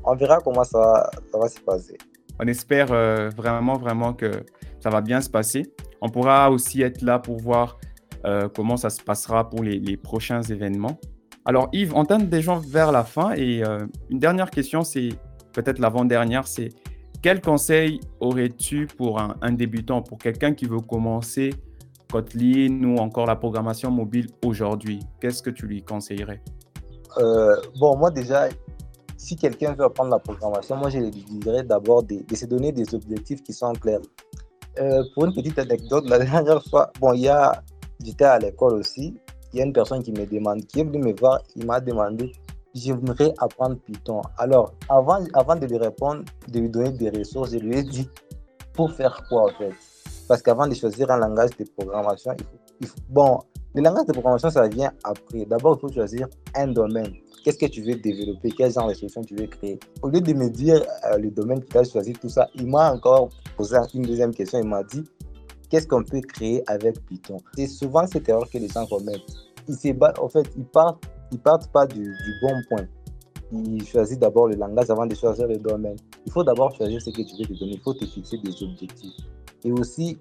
on 0.03 0.15
verra 0.15 0.39
comment 0.39 0.63
ça, 0.63 1.09
ça 1.31 1.37
va 1.37 1.47
se 1.47 1.59
passer. 1.59 1.97
On 2.39 2.47
espère 2.47 2.91
euh, 2.91 3.29
vraiment, 3.35 3.77
vraiment 3.77 4.13
que 4.13 4.31
ça 4.79 4.89
va 4.89 5.01
bien 5.01 5.21
se 5.21 5.29
passer. 5.29 5.71
On 6.01 6.09
pourra 6.09 6.49
aussi 6.49 6.81
être 6.81 7.01
là 7.03 7.19
pour 7.19 7.37
voir 7.37 7.77
euh, 8.25 8.49
comment 8.49 8.77
ça 8.77 8.89
se 8.89 9.01
passera 9.01 9.47
pour 9.47 9.63
les, 9.63 9.97
prochains 9.97 10.41
événements. 10.41 10.99
Alors 11.45 11.69
Yves, 11.71 11.93
on 11.95 12.05
tente 12.05 12.29
déjà 12.29 12.59
vers 12.67 12.91
la 12.91 13.03
fin 13.03 13.33
et 13.33 13.63
euh, 13.63 13.85
une 14.09 14.19
dernière 14.19 14.49
question, 14.49 14.83
c'est 14.83 15.09
peut-être 15.53 15.79
l'avant-dernière, 15.79 16.47
c'est 16.47 16.69
quel 17.21 17.41
conseil 17.41 17.99
aurais-tu 18.19 18.87
pour 18.87 19.19
un, 19.19 19.35
un, 19.41 19.51
débutant, 19.51 20.01
pour 20.01 20.17
quelqu'un 20.17 20.53
qui 20.53 20.65
veut 20.65 20.79
commencer 20.79 21.51
Kotlin 22.11 22.83
ou 22.83 22.97
encore 22.97 23.27
la 23.27 23.35
programmation 23.35 23.91
mobile 23.91 24.27
aujourd'hui? 24.43 24.99
Qu'est-ce 25.19 25.43
que 25.43 25.51
tu 25.51 25.67
lui 25.67 25.83
conseillerais? 25.83 26.41
Bon, 27.79 27.97
moi 27.97 28.09
déjà, 28.09 28.47
si 29.21 29.35
quelqu'un 29.35 29.73
veut 29.73 29.85
apprendre 29.85 30.09
la 30.09 30.17
programmation, 30.17 30.75
moi 30.75 30.89
je 30.89 30.97
lui 30.97 31.11
dirais 31.11 31.61
d'abord 31.61 32.01
de, 32.01 32.23
se 32.33 32.45
donner 32.47 32.71
des 32.71 32.95
objectifs 32.95 33.43
qui 33.43 33.53
sont 33.53 33.71
clairs. 33.73 33.99
Euh, 34.79 35.03
pour 35.13 35.25
une 35.25 35.33
petite 35.33 35.59
anecdote, 35.59 36.09
la 36.09 36.17
dernière 36.25 36.63
fois, 36.63 36.91
bon, 36.99 37.13
il 37.13 37.21
y 37.21 37.27
a, 37.27 37.61
j'étais 38.03 38.25
à 38.25 38.39
l'école 38.39 38.73
aussi, 38.73 39.15
il 39.53 39.59
y 39.59 39.61
a 39.61 39.65
une 39.65 39.73
personne 39.73 40.01
qui 40.01 40.11
me 40.11 40.25
demande, 40.25 40.65
qui 40.65 40.79
est 40.79 40.83
venue 40.83 41.03
me 41.03 41.13
voir, 41.19 41.39
il 41.55 41.67
m'a 41.67 41.79
demandé, 41.79 42.31
j'aimerais 42.73 43.31
apprendre 43.37 43.75
Python. 43.85 44.21
Alors, 44.39 44.73
avant, 44.89 45.23
avant 45.35 45.55
de 45.55 45.67
lui 45.67 45.77
répondre, 45.77 46.23
de 46.47 46.59
lui 46.59 46.69
donner 46.69 46.89
des 46.89 47.11
ressources, 47.11 47.51
je 47.51 47.59
lui 47.59 47.77
ai 47.77 47.83
dit, 47.83 48.09
pour 48.73 48.91
faire 48.91 49.21
quoi 49.29 49.43
en 49.43 49.55
fait? 49.55 49.73
Parce 50.27 50.41
qu'avant 50.41 50.65
de 50.65 50.73
choisir 50.73 51.11
un 51.11 51.17
langage 51.17 51.51
de 51.59 51.65
programmation, 51.77 52.33
il 52.79 52.87
faut, 52.87 52.97
bon, 53.07 53.37
le 53.75 53.83
langage 53.83 54.07
de 54.07 54.13
programmation, 54.13 54.49
ça 54.49 54.67
vient 54.67 54.91
après. 55.03 55.45
D'abord, 55.45 55.77
il 55.77 55.81
faut 55.81 55.93
choisir 55.93 56.27
un 56.55 56.67
domaine. 56.67 57.13
Qu'est-ce 57.43 57.57
que 57.57 57.65
tu 57.65 57.81
veux 57.81 57.95
développer? 57.95 58.51
Quel 58.51 58.71
genre 58.71 58.87
de 58.87 58.93
solution 58.93 59.23
tu 59.23 59.35
veux 59.35 59.47
créer? 59.47 59.79
Au 60.01 60.09
lieu 60.09 60.21
de 60.21 60.33
me 60.33 60.49
dire 60.49 60.83
euh, 61.05 61.17
le 61.17 61.31
domaine 61.31 61.63
qu'il 61.63 61.77
a 61.77 61.83
choisi, 61.83 62.13
tout 62.13 62.29
ça, 62.29 62.47
il 62.55 62.67
m'a 62.67 62.93
encore 62.93 63.29
posé 63.57 63.77
une 63.95 64.03
deuxième 64.03 64.33
question. 64.33 64.59
Il 64.59 64.67
m'a 64.67 64.83
dit 64.83 65.03
qu'est-ce 65.69 65.87
qu'on 65.87 66.03
peut 66.03 66.21
créer 66.21 66.63
avec 66.69 67.03
Python? 67.05 67.37
C'est 67.55 67.67
souvent 67.67 68.05
cette 68.05 68.29
erreur 68.29 68.47
que 68.49 68.57
les 68.59 68.67
gens 68.67 68.85
commettent. 68.85 69.21
Ils 69.67 69.97
en 70.19 70.29
fait, 70.29 70.47
ils 70.55 70.65
partent, 70.65 71.03
ils 71.31 71.39
partent 71.39 71.71
pas 71.71 71.87
du, 71.87 72.03
du 72.03 72.33
bon 72.41 72.53
point. 72.69 72.87
Ils 73.51 73.85
choisissent 73.85 74.19
d'abord 74.19 74.47
le 74.47 74.55
langage 74.55 74.89
avant 74.89 75.05
de 75.05 75.15
choisir 75.15 75.47
le 75.47 75.57
domaine. 75.57 75.97
Il 76.25 76.31
faut 76.31 76.43
d'abord 76.43 76.75
choisir 76.75 77.01
ce 77.01 77.09
que 77.09 77.21
tu 77.21 77.35
veux 77.37 77.45
te 77.45 77.59
donner. 77.59 77.73
Il 77.73 77.81
faut 77.81 77.93
te 77.93 78.05
fixer 78.05 78.37
des 78.37 78.63
objectifs. 78.63 79.13
Et 79.63 79.71
aussi, 79.71 80.17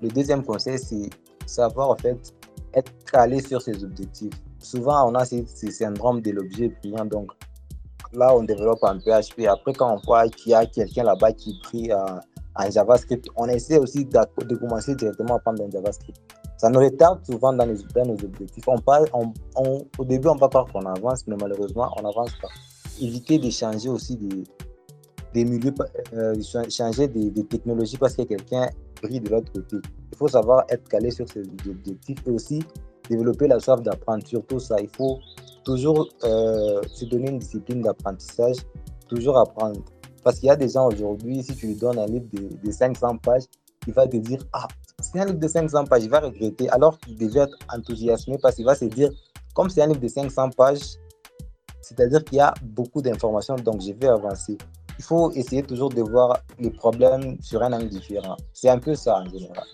le 0.00 0.08
deuxième 0.08 0.44
conseil, 0.44 0.78
c'est 0.78 1.10
savoir 1.46 1.90
en 1.90 1.96
fait 1.96 2.34
être 2.74 2.92
calé 3.10 3.40
sur 3.40 3.60
ses 3.60 3.84
objectifs. 3.84 4.32
Souvent, 4.62 5.10
on 5.10 5.14
a 5.14 5.24
ce, 5.24 5.44
syndrome 5.70 6.20
de 6.20 6.30
l'objet 6.30 6.68
brillant. 6.68 7.04
Donc, 7.04 7.32
là, 8.12 8.34
on 8.34 8.44
développe 8.44 8.82
un 8.82 8.98
PHP. 8.98 9.46
Après, 9.48 9.72
quand 9.72 9.94
on 9.94 10.00
voit 10.06 10.28
qu'il 10.28 10.52
y 10.52 10.54
a 10.54 10.64
quelqu'un 10.66 11.04
là-bas 11.04 11.32
qui 11.32 11.58
prie 11.62 11.90
en, 11.92 12.70
JavaScript, 12.70 13.26
on 13.36 13.46
essaie 13.48 13.78
aussi 13.78 14.04
de, 14.04 14.56
commencer 14.56 14.94
directement 14.94 15.36
à 15.36 15.38
prendre 15.40 15.62
un 15.64 15.70
JavaScript. 15.70 16.18
Ça 16.58 16.68
nous 16.68 16.80
retarde 16.80 17.24
souvent 17.26 17.52
dans, 17.52 17.66
nos 17.66 18.24
objectifs. 18.24 18.64
On 18.68 18.78
parle, 18.78 19.06
on, 19.14 19.32
au 19.98 20.04
début, 20.04 20.28
on 20.28 20.36
va 20.36 20.48
croire 20.48 20.66
qu'on 20.72 20.86
avance, 20.86 21.26
mais 21.26 21.36
malheureusement, 21.40 21.92
on 21.98 22.02
n'avance 22.02 22.32
pas. 22.40 22.48
Éviter 23.00 23.38
de 23.38 23.50
changer 23.50 23.88
aussi 23.88 24.16
des, 25.34 25.44
milieux, 25.44 25.74
euh, 26.12 26.34
changer 26.68 27.08
des, 27.08 27.44
technologies 27.46 27.96
parce 27.96 28.14
que 28.14 28.22
quelqu'un 28.22 28.68
brille 29.02 29.20
de 29.20 29.30
l'autre 29.30 29.50
côté. 29.52 29.78
Il 30.12 30.18
faut 30.18 30.28
savoir 30.28 30.64
être 30.68 30.86
calé 30.88 31.10
sur 31.10 31.28
ses 31.28 31.40
objectifs 31.40 32.18
et 32.26 32.30
aussi 32.30 32.62
développer 33.16 33.46
la 33.46 33.60
soif 33.60 33.82
d'apprendre. 33.82 34.26
Surtout 34.26 34.58
ça, 34.58 34.76
il 34.80 34.88
faut 34.88 35.18
toujours 35.64 36.08
euh, 36.24 36.80
se 36.92 37.04
donner 37.04 37.30
une 37.30 37.38
discipline 37.38 37.82
d'apprentissage, 37.82 38.56
toujours 39.08 39.38
apprendre. 39.38 39.80
Parce 40.24 40.38
qu'il 40.38 40.48
y 40.48 40.50
a 40.50 40.56
des 40.56 40.68
gens 40.68 40.88
aujourd'hui, 40.88 41.42
si 41.42 41.54
tu 41.54 41.66
lui 41.66 41.76
donnes 41.76 41.98
un 41.98 42.06
livre 42.06 42.26
de, 42.32 42.70
500 42.70 43.18
pages, 43.18 43.42
il 43.86 43.92
va 43.92 44.06
te 44.06 44.16
dire 44.16 44.40
Ah, 44.52 44.68
c'est 45.00 45.18
un 45.20 45.26
livre 45.26 45.38
de 45.38 45.48
500 45.48 45.84
pages, 45.84 46.04
il 46.04 46.10
va 46.10 46.20
regretter. 46.20 46.68
Alors 46.70 46.98
qu'il 46.98 47.16
devait 47.16 47.40
être 47.40 47.56
enthousiasmé 47.74 48.38
parce 48.40 48.56
qu'il 48.56 48.64
va 48.64 48.74
se 48.74 48.84
dire 48.84 49.10
Comme 49.54 49.68
c'est 49.68 49.82
un 49.82 49.88
livre 49.88 50.00
de 50.00 50.08
500 50.08 50.50
pages, 50.50 50.96
c'est-à-dire 51.80 52.24
qu'il 52.24 52.38
y 52.38 52.40
a 52.40 52.54
beaucoup 52.62 53.02
d'informations, 53.02 53.56
donc 53.56 53.80
je 53.80 53.92
vais 53.92 54.06
avancer. 54.06 54.56
il 54.98 55.04
faut 55.04 55.32
essayer 55.32 55.64
toujours 55.64 55.90
de 55.90 56.00
voir 56.00 56.38
les 56.60 56.70
problèmes 56.70 57.36
sur 57.42 57.60
un 57.62 57.72
angle 57.72 57.88
différent. 57.88 58.36
C'est 58.52 58.68
un 58.68 58.78
peu 58.78 58.94
ça 58.94 59.18
en 59.18 59.24
général. 59.24 59.66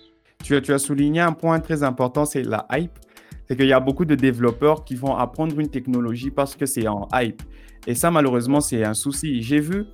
Tu 0.43 0.59
tu 0.61 0.73
as 0.73 0.79
souligné 0.79 1.21
un 1.21 1.33
point 1.33 1.59
très 1.59 1.83
important, 1.83 2.25
c'est 2.25 2.41
la 2.41 2.65
hype. 2.71 2.97
C'est 3.49 3.57
qu'il 3.57 3.67
y 3.67 3.73
a 3.73 3.79
beaucoup 3.79 4.05
de 4.05 4.15
développeurs 4.15 4.83
qui 4.83 4.95
vont 4.95 5.15
apprendre 5.15 5.59
une 5.59 5.69
technologie 5.69 6.29
parce 6.29 6.55
que 6.55 6.65
c'est 6.65 6.87
en 6.87 7.07
hype. 7.13 7.41
Et 7.87 7.95
ça, 7.95 8.11
malheureusement, 8.11 8.61
c'est 8.61 8.83
un 8.83 8.93
souci. 8.93 9.41
J'ai 9.41 9.59
vu 9.59 9.85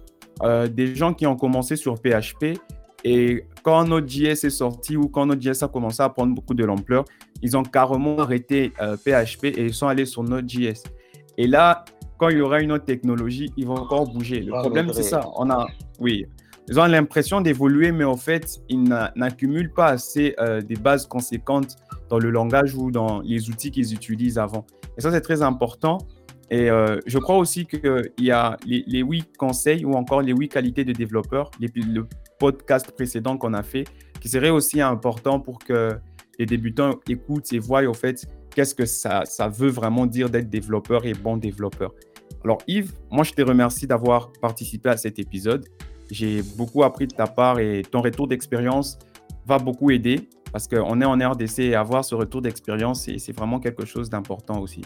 euh, 0.43 0.67
des 0.67 0.93
gens 0.93 1.13
qui 1.13 1.25
ont 1.25 1.37
commencé 1.37 1.77
sur 1.77 1.95
PHP 1.95 2.57
et 3.05 3.45
quand 3.63 3.85
Node.js 3.85 4.45
est 4.45 4.49
sorti 4.49 4.97
ou 4.97 5.07
quand 5.07 5.25
Node.js 5.25 5.63
a 5.63 5.67
commencé 5.69 6.01
à 6.03 6.09
prendre 6.09 6.35
beaucoup 6.35 6.53
de 6.53 6.65
l'ampleur, 6.65 7.05
ils 7.41 7.55
ont 7.55 7.63
carrément 7.63 8.19
arrêté 8.19 8.71
PHP 8.71 9.45
euh, 9.45 9.51
et 9.55 9.65
ils 9.67 9.73
sont 9.73 9.87
allés 9.87 10.05
sur 10.05 10.23
Node.js. 10.23 10.83
Et 11.37 11.47
là, 11.47 11.85
quand 12.17 12.29
il 12.29 12.37
y 12.37 12.41
aura 12.41 12.61
une 12.61 12.71
autre 12.71 12.85
technologie, 12.85 13.51
ils 13.55 13.67
vont 13.67 13.75
encore 13.75 14.11
bouger. 14.11 14.41
Le 14.41 14.51
problème, 14.51 14.91
c'est 14.91 15.03
ça. 15.03 15.29
On 15.37 15.49
a, 15.49 15.67
oui, 15.99 16.25
ils 16.67 16.79
ont 16.79 16.85
l'impression 16.85 17.41
d'évoluer, 17.41 17.91
mais 17.91 18.05
en 18.05 18.17
fait, 18.17 18.59
ils 18.69 18.83
n'accumulent 18.83 19.71
pas 19.71 19.87
assez 19.87 20.35
euh, 20.39 20.61
des 20.61 20.75
bases 20.75 21.05
conséquentes 21.05 21.75
dans 22.09 22.19
le 22.19 22.29
langage 22.29 22.75
ou 22.75 22.91
dans 22.91 23.21
les 23.21 23.49
outils 23.49 23.71
qu'ils 23.71 23.93
utilisent 23.93 24.37
avant. 24.37 24.65
Et 24.97 25.01
ça, 25.01 25.11
c'est 25.11 25.21
très 25.21 25.41
important. 25.41 25.97
Et 26.51 26.69
euh, 26.69 26.99
je 27.07 27.17
crois 27.17 27.37
aussi 27.37 27.65
qu'il 27.65 28.11
y 28.19 28.31
a 28.31 28.57
les, 28.65 29.01
8 29.01 29.35
conseils 29.37 29.83
ou 29.83 29.93
encore 29.93 30.21
les 30.21 30.33
8 30.33 30.49
qualités 30.49 30.85
de 30.85 30.93
développeurs, 30.93 31.49
les, 31.59 31.69
le 31.75 32.07
podcast 32.39 32.91
précédent 32.91 33.37
qu'on 33.37 33.53
a 33.53 33.63
fait, 33.63 33.85
qui 34.21 34.29
serait 34.29 34.51
aussi 34.51 34.79
important 34.79 35.39
pour 35.39 35.57
que 35.59 35.97
les 36.37 36.45
débutants 36.45 36.99
écoutent 37.09 37.51
et 37.51 37.59
voient 37.59 37.83
au 37.83 37.93
fait 37.93 38.27
qu'est-ce 38.53 38.75
que 38.75 38.85
ça 38.85 39.23
veut 39.49 39.69
vraiment 39.69 40.05
dire 40.05 40.29
d'être 40.29 40.49
développeur 40.49 41.05
et 41.05 41.13
bon 41.13 41.37
développeur. 41.37 41.93
Alors 42.43 42.59
Yves, 42.67 42.93
moi 43.09 43.23
je 43.23 43.33
te 43.33 43.41
remercie 43.41 43.87
d'avoir 43.87 44.31
participé 44.33 44.89
à 44.89 44.97
cet 44.97 45.17
épisode. 45.19 45.65
J'ai 46.11 46.43
beaucoup 46.57 46.83
appris 46.83 47.07
de 47.07 47.15
ta 47.15 47.25
part 47.25 47.59
et 47.59 47.81
ton 47.81 48.01
retour 48.01 48.27
d'expérience 48.27 48.99
va 49.47 49.57
beaucoup 49.57 49.89
aider 49.91 50.29
parce 50.55 50.69
qu'on 50.69 51.01
est 51.01 51.05
en 51.05 51.17
RDC 51.31 51.59
et 51.59 51.75
avoir 51.75 52.05
ce 52.05 52.15
retour 52.15 52.41
d'expérience, 52.41 53.09
c'est 53.17 53.33
vraiment 53.33 53.59
quelque 53.59 53.85
chose 53.85 54.09
d'important 54.09 54.61
aussi. 54.61 54.83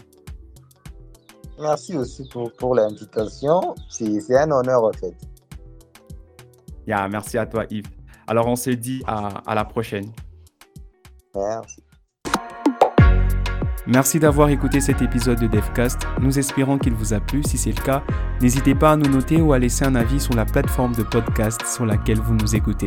Merci 1.60 1.96
aussi 1.96 2.28
pour, 2.28 2.52
pour 2.54 2.74
l'invitation. 2.74 3.76
C'est 3.88 4.36
un 4.36 4.50
honneur 4.50 4.82
en 4.82 4.92
fait. 4.92 5.14
Yeah, 6.88 7.06
merci 7.06 7.38
à 7.38 7.46
toi 7.46 7.66
Yves. 7.70 7.84
Alors 8.26 8.48
on 8.48 8.56
se 8.56 8.70
dit 8.70 9.04
à, 9.06 9.28
à 9.48 9.54
la 9.54 9.64
prochaine. 9.64 10.10
Merci. 11.36 11.84
Merci 13.90 14.20
d'avoir 14.20 14.50
écouté 14.50 14.80
cet 14.80 15.02
épisode 15.02 15.40
de 15.40 15.48
DevCast. 15.48 16.06
Nous 16.20 16.38
espérons 16.38 16.78
qu'il 16.78 16.94
vous 16.94 17.12
a 17.12 17.18
plu. 17.18 17.42
Si 17.42 17.58
c'est 17.58 17.76
le 17.76 17.82
cas, 17.82 18.04
n'hésitez 18.40 18.76
pas 18.76 18.92
à 18.92 18.96
nous 18.96 19.10
noter 19.10 19.40
ou 19.40 19.52
à 19.52 19.58
laisser 19.58 19.84
un 19.84 19.96
avis 19.96 20.20
sur 20.20 20.34
la 20.34 20.44
plateforme 20.44 20.94
de 20.94 21.02
podcast 21.02 21.60
sur 21.66 21.84
laquelle 21.86 22.20
vous 22.20 22.34
nous 22.34 22.54
écoutez. 22.54 22.86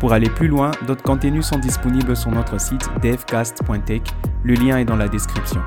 Pour 0.00 0.14
aller 0.14 0.30
plus 0.30 0.48
loin, 0.48 0.70
d'autres 0.86 1.02
contenus 1.02 1.44
sont 1.44 1.58
disponibles 1.58 2.16
sur 2.16 2.30
notre 2.30 2.58
site 2.58 2.88
devcast.tech. 3.02 4.02
Le 4.42 4.54
lien 4.54 4.78
est 4.78 4.86
dans 4.86 4.96
la 4.96 5.08
description. 5.08 5.60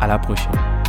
À 0.00 0.06
la 0.06 0.20
prochaine. 0.20 0.81